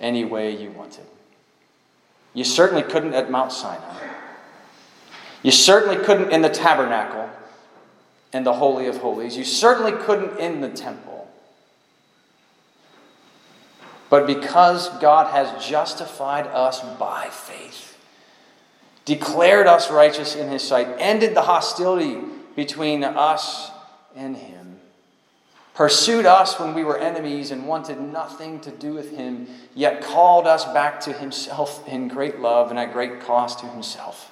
any 0.00 0.24
way 0.24 0.54
you 0.54 0.70
wanted. 0.70 1.06
You 2.34 2.44
certainly 2.44 2.82
couldn't 2.82 3.14
at 3.14 3.30
Mount 3.30 3.52
Sinai. 3.52 4.08
You 5.42 5.52
certainly 5.52 6.04
couldn't 6.04 6.32
in 6.32 6.42
the 6.42 6.48
tabernacle 6.48 7.30
and 8.32 8.44
the 8.44 8.54
Holy 8.54 8.86
of 8.86 8.98
Holies. 8.98 9.36
You 9.36 9.44
certainly 9.44 9.92
couldn't 9.92 10.38
in 10.38 10.60
the 10.60 10.68
temple. 10.68 11.30
But 14.10 14.26
because 14.26 14.88
God 14.98 15.32
has 15.32 15.64
justified 15.64 16.46
us 16.46 16.80
by 16.98 17.28
faith, 17.30 17.95
declared 19.06 19.66
us 19.66 19.90
righteous 19.90 20.36
in 20.36 20.50
His 20.50 20.62
sight, 20.62 20.88
ended 20.98 21.34
the 21.34 21.42
hostility 21.42 22.20
between 22.54 23.02
us 23.02 23.70
and 24.14 24.36
Him, 24.36 24.78
pursued 25.74 26.26
us 26.26 26.60
when 26.60 26.74
we 26.74 26.84
were 26.84 26.98
enemies 26.98 27.50
and 27.50 27.66
wanted 27.66 27.98
nothing 27.98 28.60
to 28.60 28.70
do 28.70 28.92
with 28.92 29.16
Him, 29.16 29.48
yet 29.74 30.02
called 30.02 30.46
us 30.46 30.66
back 30.66 31.00
to 31.00 31.14
Himself 31.14 31.88
in 31.88 32.08
great 32.08 32.40
love 32.40 32.68
and 32.68 32.78
at 32.78 32.92
great 32.92 33.20
cost 33.20 33.60
to 33.60 33.66
Himself 33.66 34.30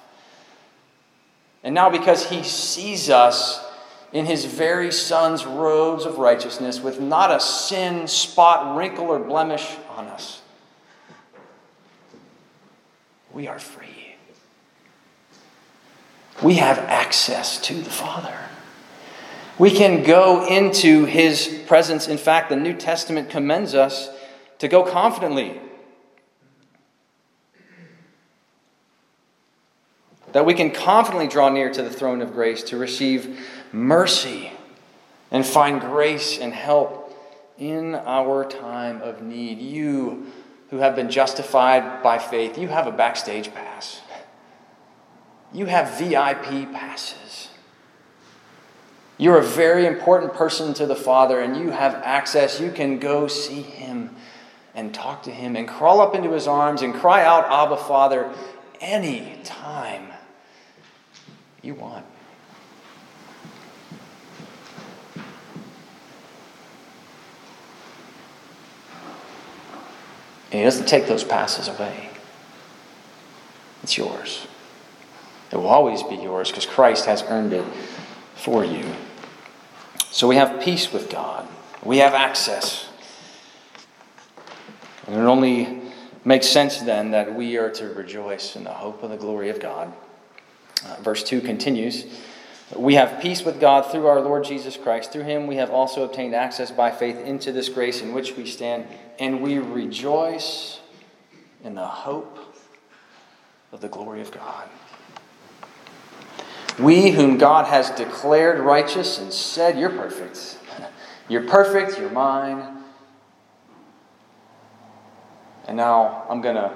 and 1.65 1.73
now, 1.73 1.89
because 1.89 2.29
he 2.29 2.43
sees 2.43 3.09
us 3.09 3.59
in 4.13 4.27
his 4.27 4.45
very 4.45 4.91
son's 4.91 5.47
robes 5.47 6.05
of 6.05 6.19
righteousness, 6.19 6.79
with 6.79 7.01
not 7.01 7.31
a 7.31 7.39
sin, 7.39 8.07
spot, 8.07 8.77
wrinkle, 8.77 9.07
or 9.07 9.17
blemish 9.17 9.75
on 9.89 10.05
us, 10.05 10.43
we 13.33 13.47
are 13.47 13.57
free. 13.57 13.94
We 16.41 16.55
have 16.55 16.77
access 16.79 17.59
to 17.61 17.73
the 17.73 17.89
Father. 17.89 18.37
We 19.57 19.71
can 19.71 20.03
go 20.03 20.45
into 20.47 21.05
his 21.05 21.63
presence. 21.65 22.07
In 22.07 22.17
fact, 22.17 22.49
the 22.49 22.55
New 22.55 22.73
Testament 22.73 23.29
commends 23.29 23.73
us 23.73 24.09
to 24.59 24.67
go 24.67 24.83
confidently 24.83 25.59
that 30.33 30.45
we 30.45 30.53
can 30.53 30.69
confidently 30.69 31.29
draw 31.29 31.47
near 31.47 31.71
to 31.71 31.81
the 31.81 31.89
throne 31.89 32.21
of 32.21 32.33
grace 32.33 32.61
to 32.63 32.77
receive 32.77 33.39
mercy 33.71 34.51
and 35.31 35.45
find 35.45 35.79
grace 35.79 36.37
and 36.37 36.53
help 36.53 37.17
in 37.57 37.95
our 37.95 38.43
time 38.43 39.01
of 39.01 39.21
need. 39.21 39.59
You 39.59 40.25
who 40.71 40.77
have 40.79 40.93
been 40.93 41.09
justified 41.09 42.03
by 42.03 42.17
faith, 42.17 42.57
you 42.57 42.67
have 42.67 42.85
a 42.85 42.91
backstage 42.91 43.53
pass. 43.53 44.01
You 45.55 45.67
have 45.67 45.97
VIP 45.97 46.73
passes. 46.73 47.47
You're 49.17 49.37
a 49.37 49.43
very 49.43 49.85
important 49.85 50.33
person 50.33 50.73
to 50.73 50.85
the 50.85 50.97
Father, 50.97 51.39
and 51.39 51.55
you 51.55 51.69
have 51.69 51.95
access. 52.03 52.59
You 52.59 52.71
can 52.71 52.99
go 52.99 53.27
see 53.27 53.61
Him 53.61 54.13
and 54.73 54.93
talk 54.93 55.23
to 55.23 55.31
Him 55.31 55.55
and 55.55 55.65
crawl 55.65 56.01
up 56.01 56.13
into 56.13 56.33
His 56.33 56.45
arms 56.45 56.81
and 56.81 56.93
cry 56.93 57.23
out, 57.23 57.45
Abba, 57.45 57.77
Father, 57.77 58.29
any 58.81 59.39
time 59.45 60.11
you 61.61 61.73
want. 61.73 62.05
And 70.51 70.59
he 70.59 70.63
doesn't 70.63 70.87
take 70.87 71.07
those 71.07 71.23
passes 71.23 71.69
away. 71.69 72.09
It's 73.83 73.97
yours. 73.97 74.47
It 75.55 75.59
will 75.59 75.67
always 75.67 76.03
be 76.03 76.17
yours 76.17 76.51
because 76.51 76.65
Christ 76.65 77.05
has 77.05 77.23
earned 77.29 77.53
it 77.53 77.63
for 78.35 78.65
you. 78.65 78.83
So 80.11 80.27
we 80.27 80.35
have 80.35 80.61
peace 80.61 80.91
with 80.91 81.09
God, 81.09 81.47
we 81.81 81.99
have 81.99 82.13
access. 82.13 82.89
And 85.07 85.15
it 85.15 85.19
only 85.19 85.81
makes 86.25 86.47
sense 86.47 86.79
then 86.79 87.11
that 87.11 87.33
we 87.33 87.55
are 87.55 87.69
to 87.69 87.87
rejoice 87.93 88.57
in 88.57 88.65
the 88.65 88.73
hope 88.73 89.01
of 89.01 89.11
the 89.11 89.15
glory 89.15 89.49
of 89.49 89.61
God. 89.61 89.93
Uh, 90.85 90.97
verse 91.01 91.23
2 91.23 91.39
continues 91.39 92.05
We 92.75 92.95
have 92.95 93.21
peace 93.21 93.45
with 93.45 93.61
God 93.61 93.89
through 93.89 94.07
our 94.07 94.19
Lord 94.19 94.43
Jesus 94.43 94.75
Christ. 94.75 95.13
Through 95.13 95.23
him 95.23 95.47
we 95.47 95.55
have 95.55 95.69
also 95.69 96.03
obtained 96.03 96.35
access 96.35 96.69
by 96.69 96.91
faith 96.91 97.17
into 97.19 97.53
this 97.53 97.69
grace 97.69 98.01
in 98.01 98.13
which 98.13 98.35
we 98.35 98.45
stand, 98.45 98.87
and 99.19 99.41
we 99.41 99.59
rejoice 99.59 100.81
in 101.63 101.75
the 101.75 101.87
hope 101.87 102.39
of 103.71 103.79
the 103.79 103.87
glory 103.87 104.19
of 104.19 104.31
God. 104.31 104.67
We, 106.79 107.11
whom 107.11 107.37
God 107.37 107.67
has 107.67 107.89
declared 107.91 108.59
righteous 108.59 109.19
and 109.19 109.31
said, 109.31 109.79
You're 109.79 109.89
perfect. 109.89 110.57
You're 111.29 111.47
perfect, 111.47 111.97
you're 111.97 112.11
mine. 112.11 112.83
And 115.67 115.75
now 115.75 116.23
I'm 116.29 116.41
going 116.41 116.55
to 116.55 116.71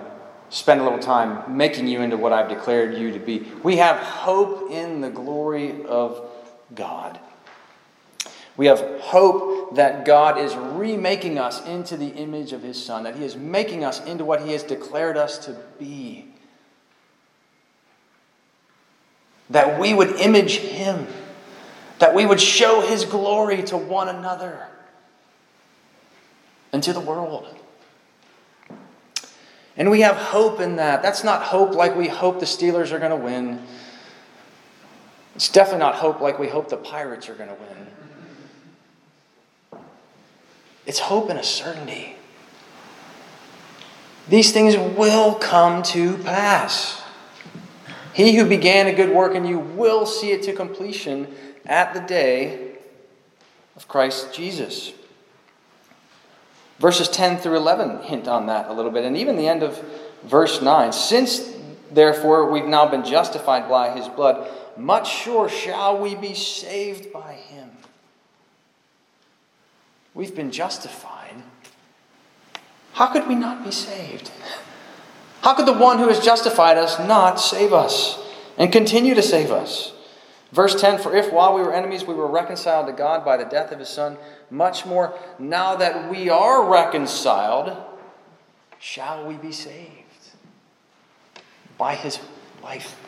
spend 0.49 0.81
a 0.81 0.83
little 0.83 0.97
time 0.97 1.55
making 1.55 1.87
you 1.87 2.01
into 2.01 2.17
what 2.17 2.33
I've 2.33 2.49
declared 2.49 2.95
you 2.97 3.11
to 3.11 3.19
be. 3.19 3.47
We 3.61 3.77
have 3.77 3.97
hope 3.97 4.71
in 4.71 5.01
the 5.01 5.11
glory 5.11 5.85
of 5.85 6.27
God. 6.73 7.19
We 8.57 8.65
have 8.65 8.79
hope 8.99 9.75
that 9.75 10.03
God 10.03 10.37
is 10.37 10.55
remaking 10.55 11.37
us 11.37 11.65
into 11.65 11.95
the 11.95 12.07
image 12.07 12.51
of 12.51 12.63
His 12.63 12.83
Son, 12.83 13.03
that 13.03 13.15
He 13.15 13.23
is 13.23 13.37
making 13.37 13.85
us 13.85 14.03
into 14.05 14.25
what 14.25 14.41
He 14.41 14.51
has 14.51 14.63
declared 14.63 15.15
us 15.15 15.37
to 15.45 15.55
be. 15.77 16.28
That 19.49 19.79
we 19.79 19.93
would 19.93 20.11
image 20.11 20.57
Him, 20.57 21.07
that 21.99 22.13
we 22.13 22.25
would 22.25 22.39
show 22.39 22.81
His 22.81 23.05
glory 23.05 23.63
to 23.63 23.77
one 23.77 24.09
another 24.09 24.67
and 26.71 26.83
to 26.83 26.93
the 26.93 26.99
world. 26.99 27.47
And 29.75 29.89
we 29.89 30.01
have 30.01 30.17
hope 30.17 30.59
in 30.59 30.75
that. 30.75 31.01
That's 31.01 31.23
not 31.23 31.41
hope 31.41 31.73
like 31.73 31.95
we 31.95 32.07
hope 32.07 32.39
the 32.39 32.45
Steelers 32.45 32.91
are 32.91 32.99
going 32.99 33.11
to 33.11 33.17
win. 33.17 33.61
It's 35.35 35.49
definitely 35.49 35.79
not 35.79 35.95
hope 35.95 36.19
like 36.19 36.37
we 36.37 36.49
hope 36.49 36.69
the 36.69 36.77
Pirates 36.77 37.29
are 37.29 37.33
going 37.35 37.49
to 37.49 37.55
win. 37.55 37.87
It's 40.85 40.99
hope 40.99 41.29
and 41.29 41.39
a 41.39 41.43
certainty. 41.43 42.15
These 44.27 44.51
things 44.51 44.75
will 44.75 45.35
come 45.35 45.81
to 45.83 46.17
pass. 46.17 47.01
He 48.13 48.35
who 48.35 48.47
began 48.47 48.87
a 48.87 48.93
good 48.93 49.11
work 49.11 49.35
in 49.35 49.45
you 49.45 49.59
will 49.59 50.05
see 50.05 50.31
it 50.31 50.43
to 50.43 50.53
completion 50.53 51.27
at 51.65 51.93
the 51.93 52.01
day 52.01 52.73
of 53.75 53.87
Christ 53.87 54.33
Jesus. 54.33 54.93
Verses 56.79 57.09
10 57.09 57.37
through 57.37 57.57
11 57.57 58.03
hint 58.03 58.27
on 58.27 58.47
that 58.47 58.69
a 58.69 58.73
little 58.73 58.91
bit, 58.91 59.03
and 59.03 59.17
even 59.17 59.35
the 59.35 59.47
end 59.47 59.63
of 59.63 59.83
verse 60.23 60.61
9. 60.61 60.93
Since, 60.93 61.53
therefore, 61.91 62.49
we've 62.49 62.65
now 62.65 62.87
been 62.87 63.03
justified 63.03 63.69
by 63.69 63.91
his 63.91 64.07
blood, 64.07 64.49
much 64.77 65.09
sure 65.09 65.49
shall 65.49 65.97
we 65.97 66.15
be 66.15 66.33
saved 66.33 67.11
by 67.11 67.33
him. 67.33 67.69
We've 70.13 70.35
been 70.35 70.51
justified. 70.51 71.35
How 72.93 73.07
could 73.07 73.27
we 73.27 73.35
not 73.35 73.63
be 73.63 73.71
saved? 73.71 74.31
How 75.41 75.53
could 75.53 75.65
the 75.65 75.73
one 75.73 75.99
who 75.99 76.07
has 76.09 76.19
justified 76.19 76.77
us 76.77 76.99
not 76.99 77.39
save 77.39 77.73
us 77.73 78.19
and 78.57 78.71
continue 78.71 79.15
to 79.15 79.21
save 79.21 79.51
us? 79.51 79.93
Verse 80.51 80.79
10 80.79 80.99
For 80.99 81.15
if 81.15 81.31
while 81.31 81.55
we 81.55 81.61
were 81.61 81.73
enemies 81.73 82.05
we 82.05 82.13
were 82.13 82.27
reconciled 82.27 82.87
to 82.87 82.93
God 82.93 83.23
by 83.23 83.37
the 83.37 83.45
death 83.45 83.71
of 83.71 83.79
his 83.79 83.89
Son, 83.89 84.17
much 84.49 84.85
more 84.85 85.13
now 85.37 85.75
that 85.75 86.09
we 86.09 86.29
are 86.29 86.69
reconciled, 86.69 87.75
shall 88.79 89.25
we 89.25 89.35
be 89.35 89.51
saved 89.51 90.09
by 91.77 91.95
his 91.95 92.19
life. 92.61 92.99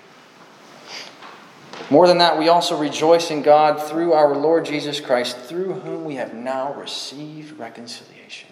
More 1.90 2.08
than 2.08 2.20
that, 2.20 2.38
we 2.38 2.48
also 2.48 2.78
rejoice 2.78 3.32
in 3.32 3.42
God 3.42 3.82
through 3.82 4.14
our 4.14 4.36
Lord 4.36 4.66
Jesus 4.66 5.00
Christ, 5.00 5.38
through 5.38 5.74
whom 5.74 6.06
we 6.06 6.16
have 6.16 6.34
now 6.34 6.74
received 6.74 7.58
reconciliation. 7.58 8.51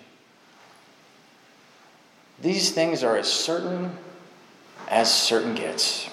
These 2.41 2.71
things 2.71 3.03
are 3.03 3.17
as 3.17 3.31
certain 3.31 3.97
as 4.87 5.13
certain 5.13 5.55
gets. 5.55 6.09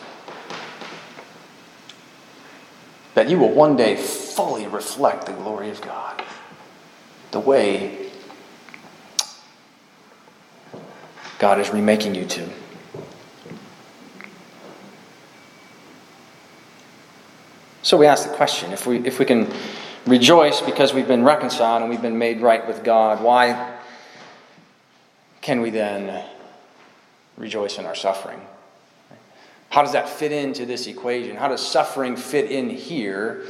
That 3.14 3.30
you 3.30 3.38
will 3.38 3.50
one 3.50 3.76
day 3.76 3.96
fully 3.96 4.66
reflect 4.66 5.26
the 5.26 5.32
glory 5.32 5.70
of 5.70 5.80
God 5.80 6.22
the 7.30 7.40
way 7.40 8.10
God 11.38 11.60
is 11.60 11.70
remaking 11.70 12.14
you 12.14 12.24
to. 12.26 12.48
So 17.82 17.96
we 17.96 18.06
ask 18.06 18.28
the 18.28 18.34
question 18.34 18.72
if 18.72 18.86
we, 18.86 18.98
if 19.06 19.18
we 19.18 19.24
can 19.24 19.52
rejoice 20.06 20.60
because 20.60 20.92
we've 20.92 21.06
been 21.06 21.24
reconciled 21.24 21.82
and 21.82 21.90
we've 21.90 22.02
been 22.02 22.18
made 22.18 22.40
right 22.40 22.66
with 22.66 22.82
God, 22.82 23.22
why 23.22 23.75
can 25.46 25.60
we 25.60 25.70
then 25.70 26.24
rejoice 27.36 27.78
in 27.78 27.86
our 27.86 27.94
suffering? 27.94 28.40
How 29.70 29.82
does 29.82 29.92
that 29.92 30.08
fit 30.08 30.32
into 30.32 30.66
this 30.66 30.88
equation? 30.88 31.36
How 31.36 31.46
does 31.46 31.64
suffering 31.64 32.16
fit 32.16 32.50
in 32.50 32.68
here? 32.68 33.44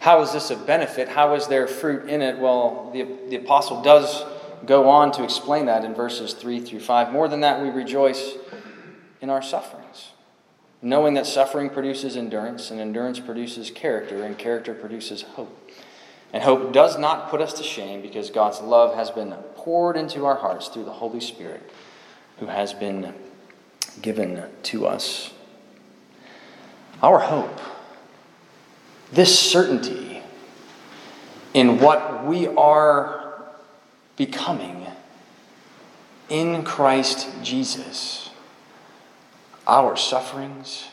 How 0.00 0.22
is 0.22 0.32
this 0.32 0.50
a 0.50 0.56
benefit? 0.56 1.08
How 1.08 1.34
is 1.36 1.46
there 1.46 1.68
fruit 1.68 2.10
in 2.10 2.20
it? 2.20 2.38
Well, 2.38 2.90
the, 2.92 3.06
the 3.28 3.36
apostle 3.36 3.80
does 3.80 4.24
go 4.64 4.88
on 4.88 5.12
to 5.12 5.22
explain 5.22 5.66
that 5.66 5.84
in 5.84 5.94
verses 5.94 6.32
3 6.32 6.58
through 6.58 6.80
5. 6.80 7.12
More 7.12 7.28
than 7.28 7.42
that, 7.42 7.62
we 7.62 7.70
rejoice 7.70 8.32
in 9.20 9.30
our 9.30 9.40
sufferings 9.40 10.10
knowing 10.82 11.14
that 11.14 11.26
suffering 11.26 11.70
produces 11.70 12.16
endurance, 12.16 12.70
and 12.70 12.78
endurance 12.80 13.18
produces 13.18 13.70
character, 13.70 14.22
and 14.22 14.36
character 14.36 14.74
produces 14.74 15.22
hope. 15.22 15.70
And 16.32 16.42
hope 16.42 16.72
does 16.72 16.98
not 16.98 17.30
put 17.30 17.40
us 17.40 17.52
to 17.54 17.62
shame 17.62 18.02
because 18.02 18.30
God's 18.30 18.60
love 18.60 18.94
has 18.94 19.10
been 19.10 19.32
poured 19.54 19.96
into 19.96 20.26
our 20.26 20.36
hearts 20.36 20.68
through 20.68 20.84
the 20.84 20.92
Holy 20.92 21.20
Spirit 21.20 21.70
who 22.38 22.46
has 22.46 22.74
been 22.74 23.14
given 24.02 24.44
to 24.64 24.86
us. 24.86 25.32
Our 27.02 27.18
hope, 27.18 27.60
this 29.12 29.38
certainty 29.38 30.20
in 31.54 31.78
what 31.78 32.24
we 32.26 32.46
are 32.48 33.42
becoming 34.16 34.86
in 36.28 36.64
Christ 36.64 37.28
Jesus 37.42 38.26
our 39.66 39.96
sufferings 39.96 40.88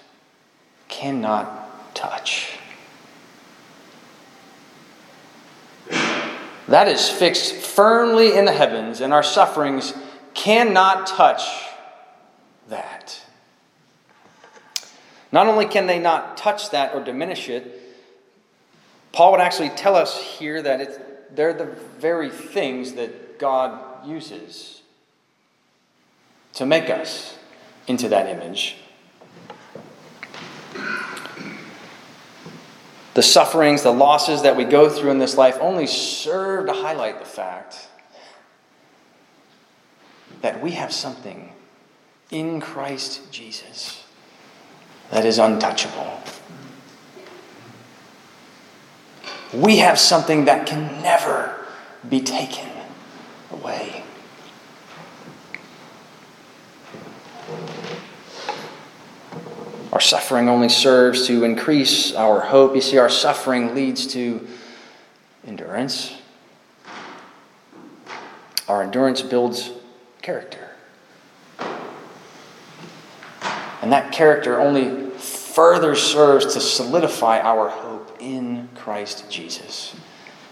cannot 0.87 1.95
touch. 1.95 2.57
That 6.67 6.87
is 6.87 7.09
fixed 7.09 7.53
firmly 7.55 8.37
in 8.37 8.45
the 8.45 8.53
heavens, 8.53 9.01
and 9.01 9.13
our 9.13 9.23
sufferings 9.23 9.93
cannot 10.33 11.07
touch 11.07 11.41
that. 12.69 13.21
Not 15.31 15.47
only 15.47 15.65
can 15.65 15.87
they 15.87 15.99
not 15.99 16.37
touch 16.37 16.69
that 16.71 16.93
or 16.93 17.03
diminish 17.03 17.49
it, 17.49 17.81
Paul 19.11 19.31
would 19.31 19.41
actually 19.41 19.69
tell 19.69 19.95
us 19.95 20.21
here 20.21 20.61
that 20.61 20.81
it's, 20.81 20.99
they're 21.31 21.53
the 21.53 21.65
very 21.99 22.29
things 22.29 22.93
that 22.93 23.39
God 23.39 24.07
uses 24.07 24.81
to 26.53 26.65
make 26.65 26.89
us 26.89 27.37
into 27.87 28.09
that 28.09 28.27
image. 28.27 28.77
The 33.13 33.21
sufferings, 33.21 33.83
the 33.83 33.91
losses 33.91 34.41
that 34.41 34.55
we 34.55 34.63
go 34.63 34.89
through 34.89 35.11
in 35.11 35.19
this 35.19 35.37
life 35.37 35.57
only 35.61 35.85
serve 35.85 36.65
to 36.67 36.73
highlight 36.73 37.19
the 37.19 37.25
fact 37.25 37.87
that 40.41 40.61
we 40.61 40.71
have 40.71 40.91
something 40.91 41.53
in 42.31 42.59
Christ 42.59 43.31
Jesus 43.31 44.03
that 45.11 45.25
is 45.25 45.37
untouchable. 45.37 46.21
We 49.53 49.77
have 49.77 49.99
something 49.99 50.45
that 50.45 50.65
can 50.65 51.01
never 51.03 51.65
be 52.09 52.19
taken 52.19 52.69
away. 53.51 54.03
Our 59.93 59.99
suffering 59.99 60.49
only 60.49 60.69
serves 60.69 61.27
to 61.27 61.43
increase 61.43 62.15
our 62.15 62.39
hope. 62.39 62.73
You 62.73 62.81
see, 62.81 62.97
our 62.97 63.11
suffering 63.11 63.75
leads 63.75 64.07
to 64.07 64.47
endurance. 65.45 66.17
Our 68.67 68.81
endurance 68.81 69.21
builds 69.21 69.69
character. 70.23 70.71
And 73.83 73.91
that 73.91 74.11
character 74.11 74.59
only 74.59 75.11
further 75.11 75.93
serves 75.93 76.55
to 76.55 76.59
solidify 76.59 77.41
our 77.41 77.69
hope 77.69 78.17
in 78.19 78.69
Christ 78.73 79.29
Jesus, 79.29 79.95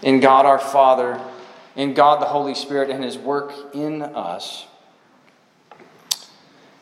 in 0.02 0.20
God 0.20 0.46
our 0.46 0.60
Father, 0.60 1.20
in 1.74 1.94
God 1.94 2.22
the 2.22 2.26
Holy 2.26 2.54
Spirit, 2.54 2.90
and 2.90 3.02
His 3.02 3.18
work 3.18 3.52
in 3.74 4.02
us. 4.02 4.66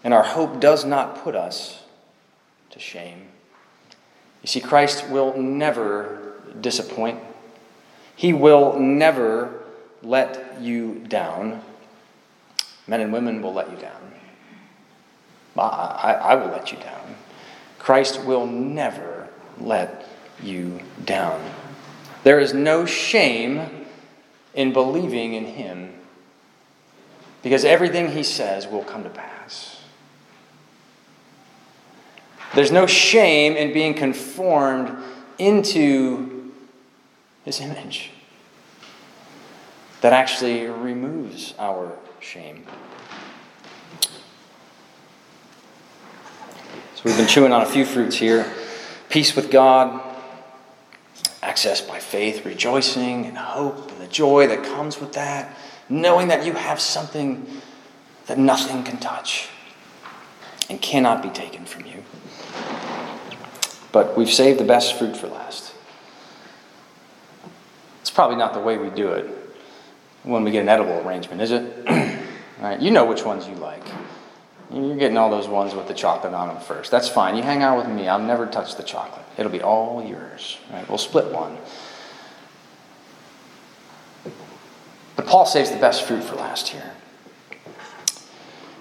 And 0.04 0.12
our 0.12 0.24
hope 0.24 0.60
does 0.60 0.84
not 0.84 1.24
put 1.24 1.34
us 1.34 1.79
to 2.70 2.78
shame. 2.78 3.28
You 4.42 4.46
see, 4.46 4.60
Christ 4.60 5.08
will 5.08 5.36
never 5.36 6.34
disappoint, 6.60 7.20
He 8.16 8.32
will 8.32 8.78
never 8.78 9.62
let 10.02 10.60
you 10.60 11.04
down. 11.08 11.62
Men 12.86 13.00
and 13.00 13.12
women 13.12 13.42
will 13.42 13.52
let 13.52 13.70
you 13.70 13.76
down. 13.76 14.00
I, 15.56 15.62
I, 15.62 16.12
I 16.12 16.34
will 16.34 16.50
let 16.50 16.72
you 16.72 16.78
down. 16.78 17.16
Christ 17.78 18.24
will 18.24 18.46
never 18.46 19.28
let 19.58 20.06
you 20.42 20.80
down. 21.04 21.42
There 22.24 22.40
is 22.40 22.54
no 22.54 22.86
shame 22.86 23.86
in 24.54 24.72
believing 24.72 25.34
in 25.34 25.44
Him 25.46 25.94
because 27.42 27.64
everything 27.64 28.12
He 28.12 28.22
says 28.22 28.66
will 28.66 28.84
come 28.84 29.02
to 29.04 29.10
pass. 29.10 29.39
There's 32.54 32.72
no 32.72 32.86
shame 32.86 33.56
in 33.56 33.72
being 33.72 33.94
conformed 33.94 34.96
into 35.38 36.52
his 37.44 37.60
image. 37.60 38.10
That 40.00 40.12
actually 40.12 40.66
removes 40.66 41.54
our 41.58 41.92
shame. 42.20 42.64
So 46.94 47.02
we've 47.04 47.16
been 47.16 47.28
chewing 47.28 47.52
on 47.52 47.62
a 47.62 47.66
few 47.66 47.84
fruits 47.84 48.16
here 48.16 48.50
peace 49.08 49.34
with 49.34 49.50
God, 49.50 50.00
access 51.42 51.80
by 51.80 51.98
faith, 51.98 52.44
rejoicing 52.46 53.26
and 53.26 53.36
hope, 53.36 53.90
and 53.90 54.00
the 54.00 54.06
joy 54.06 54.46
that 54.46 54.62
comes 54.62 55.00
with 55.00 55.14
that, 55.14 55.56
knowing 55.88 56.28
that 56.28 56.46
you 56.46 56.52
have 56.52 56.80
something 56.80 57.44
that 58.26 58.38
nothing 58.38 58.84
can 58.84 58.98
touch 58.98 59.48
and 60.70 60.80
cannot 60.80 61.22
be 61.22 61.28
taken 61.28 61.66
from 61.66 61.84
you. 61.84 62.04
But 63.92 64.16
we've 64.16 64.30
saved 64.30 64.60
the 64.60 64.64
best 64.64 64.96
fruit 64.96 65.16
for 65.16 65.26
last. 65.26 65.74
It's 68.00 68.10
probably 68.10 68.36
not 68.36 68.54
the 68.54 68.60
way 68.60 68.78
we 68.78 68.88
do 68.88 69.08
it 69.08 69.28
when 70.22 70.44
we 70.44 70.52
get 70.52 70.60
an 70.60 70.68
edible 70.68 71.06
arrangement, 71.06 71.42
is 71.42 71.50
it? 71.50 72.22
right? 72.60 72.80
You 72.80 72.92
know 72.92 73.04
which 73.04 73.24
ones 73.24 73.48
you 73.48 73.56
like. 73.56 73.82
You're 74.72 74.96
getting 74.96 75.16
all 75.16 75.30
those 75.30 75.48
ones 75.48 75.74
with 75.74 75.88
the 75.88 75.94
chocolate 75.94 76.32
on 76.32 76.48
them 76.48 76.62
first. 76.62 76.92
That's 76.92 77.08
fine. 77.08 77.36
You 77.36 77.42
hang 77.42 77.62
out 77.62 77.78
with 77.78 77.88
me. 77.88 78.06
I'll 78.06 78.20
never 78.20 78.46
touch 78.46 78.76
the 78.76 78.84
chocolate. 78.84 79.26
It'll 79.36 79.50
be 79.50 79.62
all 79.62 80.04
yours. 80.06 80.58
Right? 80.72 80.88
We'll 80.88 80.98
split 80.98 81.32
one. 81.32 81.58
But 85.16 85.26
Paul 85.26 85.44
saves 85.44 85.72
the 85.72 85.78
best 85.78 86.04
fruit 86.04 86.22
for 86.22 86.36
last 86.36 86.68
here. 86.68 86.92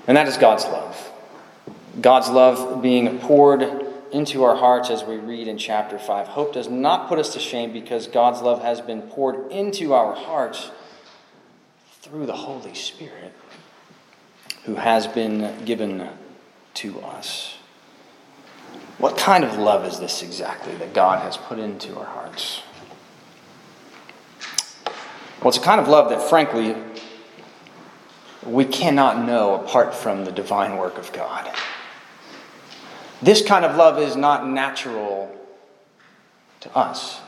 And 0.05 0.15
that 0.15 0.27
is 0.27 0.37
God's 0.37 0.65
love. 0.65 1.08
God's 1.99 2.29
love 2.29 2.81
being 2.81 3.19
poured 3.19 3.85
into 4.11 4.43
our 4.43 4.55
hearts 4.55 4.89
as 4.89 5.03
we 5.03 5.17
read 5.17 5.47
in 5.47 5.57
chapter 5.57 5.99
5. 5.99 6.27
Hope 6.27 6.53
does 6.53 6.69
not 6.69 7.07
put 7.07 7.19
us 7.19 7.33
to 7.33 7.39
shame 7.39 7.71
because 7.71 8.07
God's 8.07 8.41
love 8.41 8.61
has 8.61 8.81
been 8.81 9.03
poured 9.03 9.51
into 9.51 9.93
our 9.93 10.15
hearts 10.15 10.71
through 12.01 12.25
the 12.25 12.35
Holy 12.35 12.73
Spirit 12.73 13.33
who 14.63 14.75
has 14.75 15.07
been 15.07 15.63
given 15.65 16.09
to 16.75 16.99
us. 17.01 17.55
What 18.97 19.17
kind 19.17 19.43
of 19.43 19.57
love 19.57 19.85
is 19.85 19.99
this 19.99 20.21
exactly 20.21 20.75
that 20.75 20.93
God 20.93 21.21
has 21.21 21.37
put 21.37 21.59
into 21.59 21.97
our 21.97 22.05
hearts? 22.05 22.61
Well, 25.39 25.49
it's 25.49 25.57
a 25.57 25.61
kind 25.61 25.79
of 25.79 25.87
love 25.87 26.09
that, 26.09 26.21
frankly, 26.21 26.75
we 28.45 28.65
cannot 28.65 29.25
know 29.25 29.55
apart 29.55 29.95
from 29.95 30.25
the 30.25 30.31
divine 30.31 30.77
work 30.77 30.97
of 30.97 31.13
God. 31.13 31.49
This 33.21 33.41
kind 33.45 33.65
of 33.65 33.75
love 33.75 33.99
is 33.99 34.15
not 34.15 34.47
natural 34.47 35.35
to 36.61 36.75
us. 36.75 37.19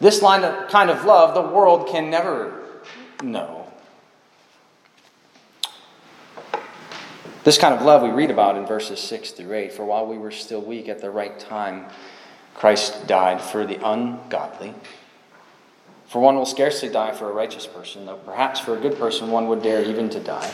This 0.00 0.22
line 0.22 0.44
of, 0.44 0.68
kind 0.68 0.90
of 0.90 1.04
love 1.04 1.34
the 1.34 1.54
world 1.54 1.88
can 1.88 2.10
never 2.10 2.62
know. 3.22 3.70
This 7.44 7.58
kind 7.58 7.74
of 7.74 7.82
love 7.82 8.02
we 8.02 8.10
read 8.10 8.30
about 8.30 8.56
in 8.56 8.66
verses 8.66 9.00
6 9.00 9.30
through 9.32 9.54
8. 9.54 9.72
For 9.72 9.84
while 9.84 10.06
we 10.06 10.18
were 10.18 10.30
still 10.30 10.60
weak 10.60 10.88
at 10.88 11.00
the 11.00 11.10
right 11.10 11.38
time, 11.38 11.86
Christ 12.54 13.06
died 13.06 13.40
for 13.40 13.64
the 13.64 13.76
ungodly. 13.86 14.74
For 16.06 16.20
one 16.20 16.34
will 16.34 16.46
scarcely 16.46 16.88
die 16.88 17.12
for 17.12 17.30
a 17.30 17.32
righteous 17.32 17.66
person, 17.66 18.04
though 18.04 18.16
perhaps 18.16 18.60
for 18.60 18.76
a 18.76 18.80
good 18.80 18.98
person 18.98 19.30
one 19.30 19.46
would 19.48 19.62
dare 19.62 19.82
even 19.82 20.10
to 20.10 20.20
die. 20.20 20.52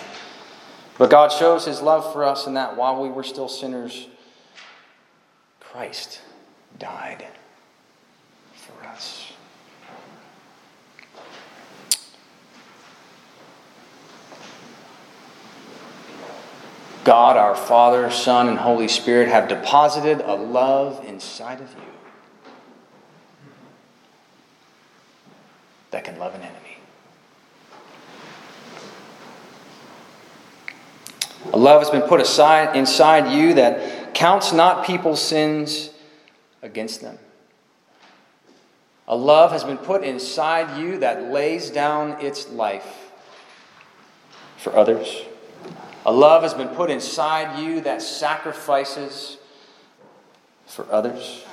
But 0.99 1.11
God 1.11 1.33
shows 1.33 1.65
his 1.65 1.81
love 1.81 2.13
for 2.13 2.25
us 2.25 2.47
in 2.47 2.55
that 2.55 2.77
while 2.77 3.03
we 3.03 3.09
were 3.09 3.25
still 3.25 3.49
sinners, 3.49 4.07
Christ 5.77 6.23
died 6.79 7.27
for 8.55 8.87
us. 8.87 9.35
God, 17.05 17.37
our 17.37 17.55
Father, 17.55 18.11
Son, 18.11 18.49
and 18.49 18.57
Holy 18.57 18.89
Spirit 18.89 19.29
have 19.29 19.49
deposited 19.49 20.23
a 20.23 20.33
love 20.33 21.05
inside 21.05 21.61
of 21.61 21.71
you 21.75 22.41
that 25.91 26.05
can 26.05 26.19
love 26.19 26.35
an 26.35 26.41
enemy. 26.41 26.79
A 31.53 31.59
love 31.59 31.83
has 31.83 31.91
been 31.91 32.01
put 32.09 32.23
aside 32.23 32.75
inside 32.75 33.31
you 33.31 33.53
that 33.55 33.96
counts 34.17 34.51
not 34.51 34.87
people's 34.87 35.21
sins 35.21 35.91
against 36.63 37.03
them. 37.03 37.19
A 39.07 39.15
love 39.15 39.53
has 39.53 39.63
been 39.63 39.77
put 39.77 40.03
inside 40.03 40.81
you 40.81 40.99
that 41.01 41.31
lays 41.31 41.69
down 41.69 42.13
its 42.25 42.49
life 42.49 43.13
for 44.57 44.75
others. 44.75 45.23
A 46.07 46.13
love 46.13 46.43
has 46.43 46.55
been 46.55 46.69
put 46.69 46.91
inside 46.91 47.63
you 47.63 47.83
that 47.83 48.01
sacrifices 48.01 49.37
for 50.65 50.91
others. 50.91 51.45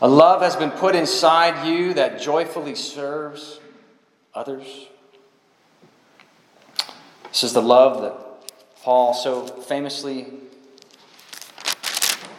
A 0.00 0.08
love 0.08 0.40
has 0.40 0.56
been 0.56 0.70
put 0.70 0.96
inside 0.96 1.68
you 1.68 1.92
that 1.92 2.18
joyfully 2.18 2.74
serves 2.74 3.60
others. 4.32 4.88
This 7.28 7.44
is 7.44 7.52
the 7.52 7.60
love 7.60 8.00
that 8.00 8.48
Paul 8.82 9.12
so 9.12 9.46
famously 9.46 10.41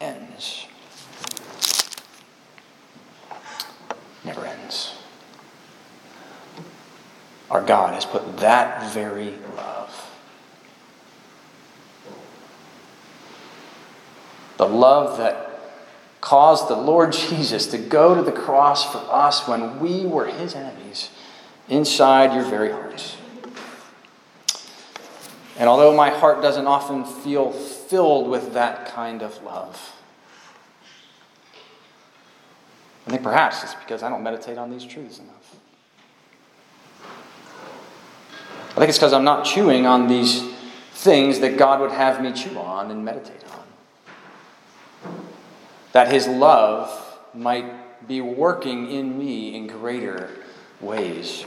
ends. 0.00 0.66
Never 4.24 4.44
ends. 4.44 4.94
Our 7.50 7.62
God 7.62 7.94
has 7.94 8.04
put 8.04 8.38
that 8.38 8.92
very 8.92 9.34
love, 9.56 10.10
the 14.56 14.68
love 14.68 15.18
that 15.18 15.48
caused 16.20 16.68
the 16.68 16.76
Lord 16.76 17.12
Jesus 17.12 17.66
to 17.68 17.78
go 17.78 18.14
to 18.14 18.22
the 18.22 18.32
cross 18.32 18.90
for 18.90 18.98
us 19.10 19.48
when 19.48 19.80
we 19.80 20.06
were 20.06 20.26
his 20.26 20.54
enemies 20.54 21.10
inside 21.68 22.34
your 22.34 22.44
very 22.44 22.70
hearts. 22.70 23.16
And 25.58 25.68
although 25.68 25.94
my 25.94 26.10
heart 26.10 26.40
doesn't 26.40 26.66
often 26.66 27.04
feel 27.04 27.52
filled 27.90 28.30
with 28.30 28.52
that 28.52 28.86
kind 28.86 29.20
of 29.20 29.42
love, 29.42 29.96
I 33.06 33.10
think 33.10 33.24
perhaps 33.24 33.64
it's 33.64 33.74
because 33.74 34.04
I 34.04 34.08
don't 34.08 34.22
meditate 34.22 34.56
on 34.56 34.70
these 34.70 34.84
truths 34.84 35.18
enough. 35.18 35.56
I 38.70 38.74
think 38.74 38.88
it's 38.88 38.98
because 38.98 39.12
I'm 39.12 39.24
not 39.24 39.44
chewing 39.44 39.84
on 39.84 40.06
these 40.06 40.42
things 40.92 41.40
that 41.40 41.58
God 41.58 41.80
would 41.80 41.90
have 41.90 42.22
me 42.22 42.32
chew 42.32 42.56
on 42.56 42.92
and 42.92 43.04
meditate 43.04 43.42
on 43.50 43.64
that 45.92 46.12
His 46.12 46.28
love 46.28 47.18
might 47.34 48.06
be 48.06 48.20
working 48.20 48.88
in 48.88 49.18
me 49.18 49.56
in 49.56 49.66
greater 49.66 50.30
ways. 50.80 51.44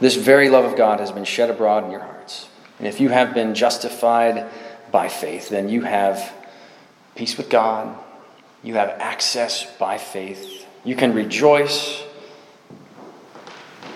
This 0.00 0.16
very 0.16 0.48
love 0.48 0.64
of 0.64 0.76
God 0.76 1.00
has 1.00 1.12
been 1.12 1.24
shed 1.24 1.50
abroad 1.50 1.84
in 1.84 1.90
your 1.90 2.00
hearts. 2.00 2.48
And 2.78 2.88
if 2.88 3.00
you 3.00 3.10
have 3.10 3.34
been 3.34 3.54
justified 3.54 4.46
by 4.90 5.08
faith, 5.08 5.50
then 5.50 5.68
you 5.68 5.82
have 5.82 6.32
peace 7.14 7.36
with 7.36 7.50
God. 7.50 7.96
You 8.62 8.74
have 8.74 8.88
access 8.98 9.64
by 9.76 9.98
faith. 9.98 10.66
You 10.84 10.96
can 10.96 11.14
rejoice 11.14 12.02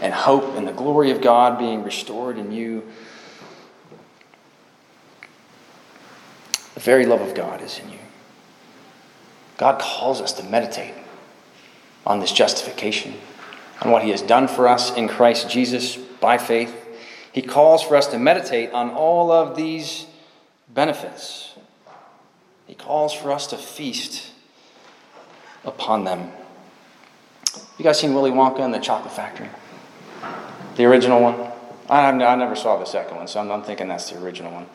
and 0.02 0.12
hope 0.12 0.56
in 0.56 0.66
the 0.66 0.72
glory 0.72 1.10
of 1.10 1.22
God 1.22 1.58
being 1.58 1.82
restored 1.82 2.36
in 2.36 2.52
you 2.52 2.82
The 6.74 6.80
very 6.80 7.06
love 7.06 7.20
of 7.20 7.34
God 7.34 7.62
is 7.62 7.78
in 7.78 7.90
you. 7.90 7.98
God 9.56 9.80
calls 9.80 10.20
us 10.20 10.32
to 10.34 10.42
meditate 10.42 10.94
on 12.04 12.18
this 12.20 12.32
justification, 12.32 13.14
on 13.84 13.90
what 13.90 14.02
He 14.02 14.10
has 14.10 14.22
done 14.22 14.48
for 14.48 14.66
us 14.66 14.94
in 14.96 15.08
Christ 15.08 15.50
Jesus 15.50 15.96
by 15.96 16.38
faith. 16.38 16.74
He 17.32 17.42
calls 17.42 17.82
for 17.82 17.96
us 17.96 18.06
to 18.08 18.18
meditate 18.18 18.72
on 18.72 18.90
all 18.90 19.30
of 19.30 19.56
these 19.56 20.06
benefits. 20.68 21.54
He 22.66 22.74
calls 22.74 23.12
for 23.12 23.30
us 23.30 23.46
to 23.48 23.56
feast 23.56 24.30
upon 25.64 26.04
them. 26.04 26.32
You 27.78 27.84
guys 27.84 27.98
seen 27.98 28.14
Willy 28.14 28.30
Wonka 28.30 28.60
and 28.60 28.72
the 28.72 28.78
Chocolate 28.78 29.12
Factory? 29.12 29.48
The 30.76 30.84
original 30.84 31.20
one? 31.20 31.52
I, 31.88 32.10
never 32.12 32.56
saw 32.56 32.78
the 32.78 32.84
second 32.86 33.16
one, 33.16 33.28
so 33.28 33.40
I'm, 33.40 33.50
I'm 33.50 33.62
thinking 33.62 33.88
that's 33.88 34.10
the 34.10 34.18
original 34.22 34.52
one. 34.52 34.66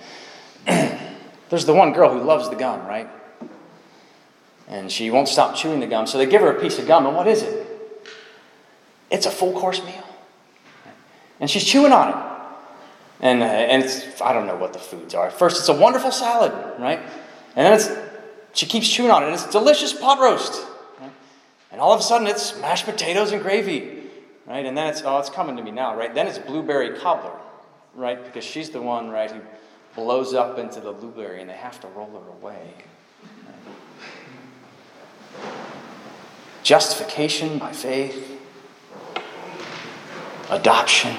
There's 1.49 1.65
the 1.65 1.73
one 1.73 1.93
girl 1.93 2.11
who 2.11 2.23
loves 2.23 2.49
the 2.49 2.55
gum, 2.55 2.85
right? 2.85 3.09
And 4.67 4.91
she 4.91 5.09
won't 5.09 5.27
stop 5.27 5.55
chewing 5.55 5.79
the 5.79 5.87
gum. 5.87 6.05
So 6.05 6.19
they 6.19 6.27
give 6.27 6.41
her 6.41 6.55
a 6.55 6.61
piece 6.61 6.77
of 6.77 6.87
gum, 6.87 7.07
and 7.07 7.15
what 7.15 7.27
is 7.27 7.41
it? 7.41 7.58
It's 9.09 9.25
a 9.25 9.31
full 9.31 9.53
course 9.53 9.83
meal. 9.83 10.05
And 11.39 11.49
she's 11.49 11.63
chewing 11.63 11.91
on 11.91 12.09
it. 12.09 12.15
And, 13.21 13.41
uh, 13.41 13.45
and 13.45 13.83
it's, 13.83 14.21
I 14.21 14.33
don't 14.33 14.47
know 14.47 14.55
what 14.55 14.73
the 14.73 14.79
foods 14.79 15.13
are. 15.13 15.29
First, 15.29 15.59
it's 15.59 15.69
a 15.69 15.73
wonderful 15.73 16.11
salad, 16.11 16.51
right? 16.79 16.99
And 17.55 17.65
then 17.65 17.73
it's, 17.73 17.89
she 18.53 18.65
keeps 18.65 18.89
chewing 18.89 19.11
on 19.11 19.23
it, 19.23 19.27
and 19.27 19.35
it's 19.35 19.49
delicious 19.49 19.93
pot 19.93 20.19
roast. 20.19 20.65
Right? 20.99 21.11
And 21.71 21.81
all 21.81 21.91
of 21.91 21.99
a 21.99 22.03
sudden, 22.03 22.27
it's 22.27 22.59
mashed 22.61 22.85
potatoes 22.85 23.31
and 23.31 23.41
gravy, 23.41 24.03
right? 24.47 24.65
And 24.65 24.77
then 24.77 24.87
it's, 24.87 25.01
oh, 25.03 25.17
it's 25.19 25.29
coming 25.29 25.57
to 25.57 25.63
me 25.63 25.71
now, 25.71 25.95
right? 25.95 26.13
Then 26.13 26.27
it's 26.27 26.39
blueberry 26.39 26.97
cobbler. 26.97 27.37
right? 27.95 28.23
Because 28.23 28.43
she's 28.43 28.69
the 28.69 28.81
one, 28.81 29.09
right, 29.09 29.29
who 29.29 29.41
blows 29.95 30.33
up 30.33 30.57
into 30.57 30.79
the 30.79 30.91
blueberry 30.91 31.41
and 31.41 31.49
they 31.49 31.55
have 31.55 31.79
to 31.81 31.87
roll 31.87 32.09
her 32.11 32.31
away. 32.41 32.73
Justification 36.63 37.57
by 37.57 37.71
faith, 37.71 38.38
adoption, 40.49 41.15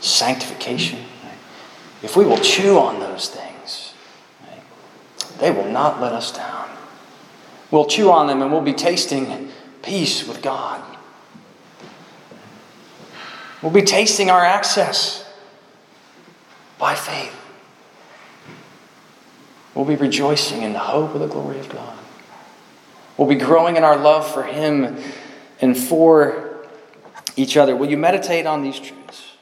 sanctification. 0.00 0.98
If 2.02 2.16
we 2.16 2.24
will 2.24 2.38
chew 2.38 2.78
on 2.78 3.00
those 3.00 3.28
things, 3.28 3.94
they 5.38 5.50
will 5.50 5.70
not 5.70 6.00
let 6.00 6.12
us 6.12 6.32
down. 6.32 6.68
We'll 7.70 7.86
chew 7.86 8.10
on 8.10 8.26
them 8.26 8.42
and 8.42 8.50
we'll 8.50 8.62
be 8.62 8.72
tasting 8.72 9.50
peace 9.82 10.26
with 10.26 10.42
God. 10.42 10.82
We'll 13.62 13.72
be 13.72 13.82
tasting 13.82 14.30
our 14.30 14.44
access 14.44 15.24
by 16.78 16.94
faith. 16.94 17.36
We'll 19.74 19.84
be 19.84 19.96
rejoicing 19.96 20.62
in 20.62 20.72
the 20.72 20.78
hope 20.78 21.14
of 21.14 21.20
the 21.20 21.26
glory 21.26 21.60
of 21.60 21.68
God. 21.68 21.96
We'll 23.16 23.28
be 23.28 23.36
growing 23.36 23.76
in 23.76 23.84
our 23.84 23.96
love 23.96 24.30
for 24.30 24.42
Him 24.42 24.98
and 25.60 25.76
for 25.76 26.49
each 27.36 27.56
other. 27.56 27.76
Will 27.76 27.90
you 27.90 27.96
meditate 27.96 28.46
on 28.46 28.62
these 28.62 28.78
truths? 28.78 29.36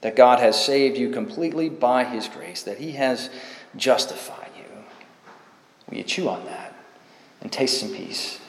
That 0.00 0.16
God 0.16 0.40
has 0.40 0.62
saved 0.62 0.96
you 0.96 1.10
completely 1.10 1.68
by 1.68 2.04
His 2.04 2.28
grace, 2.28 2.62
that 2.62 2.78
He 2.78 2.92
has 2.92 3.30
justified 3.76 4.50
you. 4.56 4.84
Will 5.88 5.98
you 5.98 6.04
chew 6.04 6.28
on 6.28 6.44
that 6.46 6.74
and 7.40 7.52
taste 7.52 7.80
some 7.80 7.90
peace? 7.90 8.40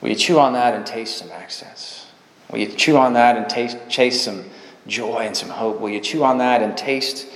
Will 0.00 0.10
you 0.10 0.14
chew 0.14 0.38
on 0.38 0.52
that 0.54 0.74
and 0.74 0.86
taste 0.86 1.18
some 1.18 1.30
access? 1.30 2.06
Will 2.50 2.58
you 2.58 2.68
chew 2.68 2.96
on 2.96 3.12
that 3.14 3.36
and 3.36 3.48
taste, 3.48 3.76
chase 3.88 4.22
some 4.22 4.44
joy 4.86 5.20
and 5.20 5.36
some 5.36 5.50
hope? 5.50 5.80
Will 5.80 5.90
you 5.90 6.00
chew 6.00 6.24
on 6.24 6.38
that 6.38 6.62
and 6.62 6.76
taste 6.76 7.26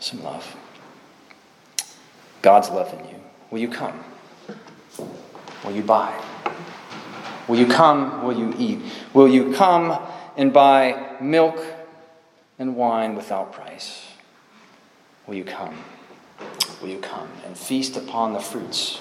some 0.00 0.22
love? 0.22 0.56
God's 2.42 2.70
love 2.70 2.92
in 2.92 3.08
you. 3.08 3.20
Will 3.50 3.58
you 3.58 3.68
come? 3.68 4.04
Will 5.64 5.72
you 5.72 5.82
buy? 5.82 6.22
Will 7.48 7.56
you 7.58 7.66
come? 7.66 8.24
Will 8.24 8.38
you 8.38 8.54
eat? 8.58 8.80
Will 9.12 9.28
you 9.28 9.52
come 9.52 10.00
and 10.36 10.52
buy 10.52 11.16
milk 11.20 11.58
and 12.58 12.76
wine 12.76 13.14
without 13.14 13.52
price? 13.52 14.06
Will 15.26 15.34
you 15.34 15.44
come? 15.44 15.76
Will 16.80 16.88
you 16.88 16.98
come 16.98 17.28
and 17.46 17.56
feast 17.56 17.96
upon 17.96 18.32
the 18.32 18.40
fruits 18.40 19.00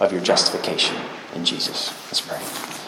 of 0.00 0.12
your 0.12 0.20
justification 0.20 0.96
in 1.34 1.44
Jesus? 1.44 1.92
Let's 2.08 2.20
pray. 2.20 2.81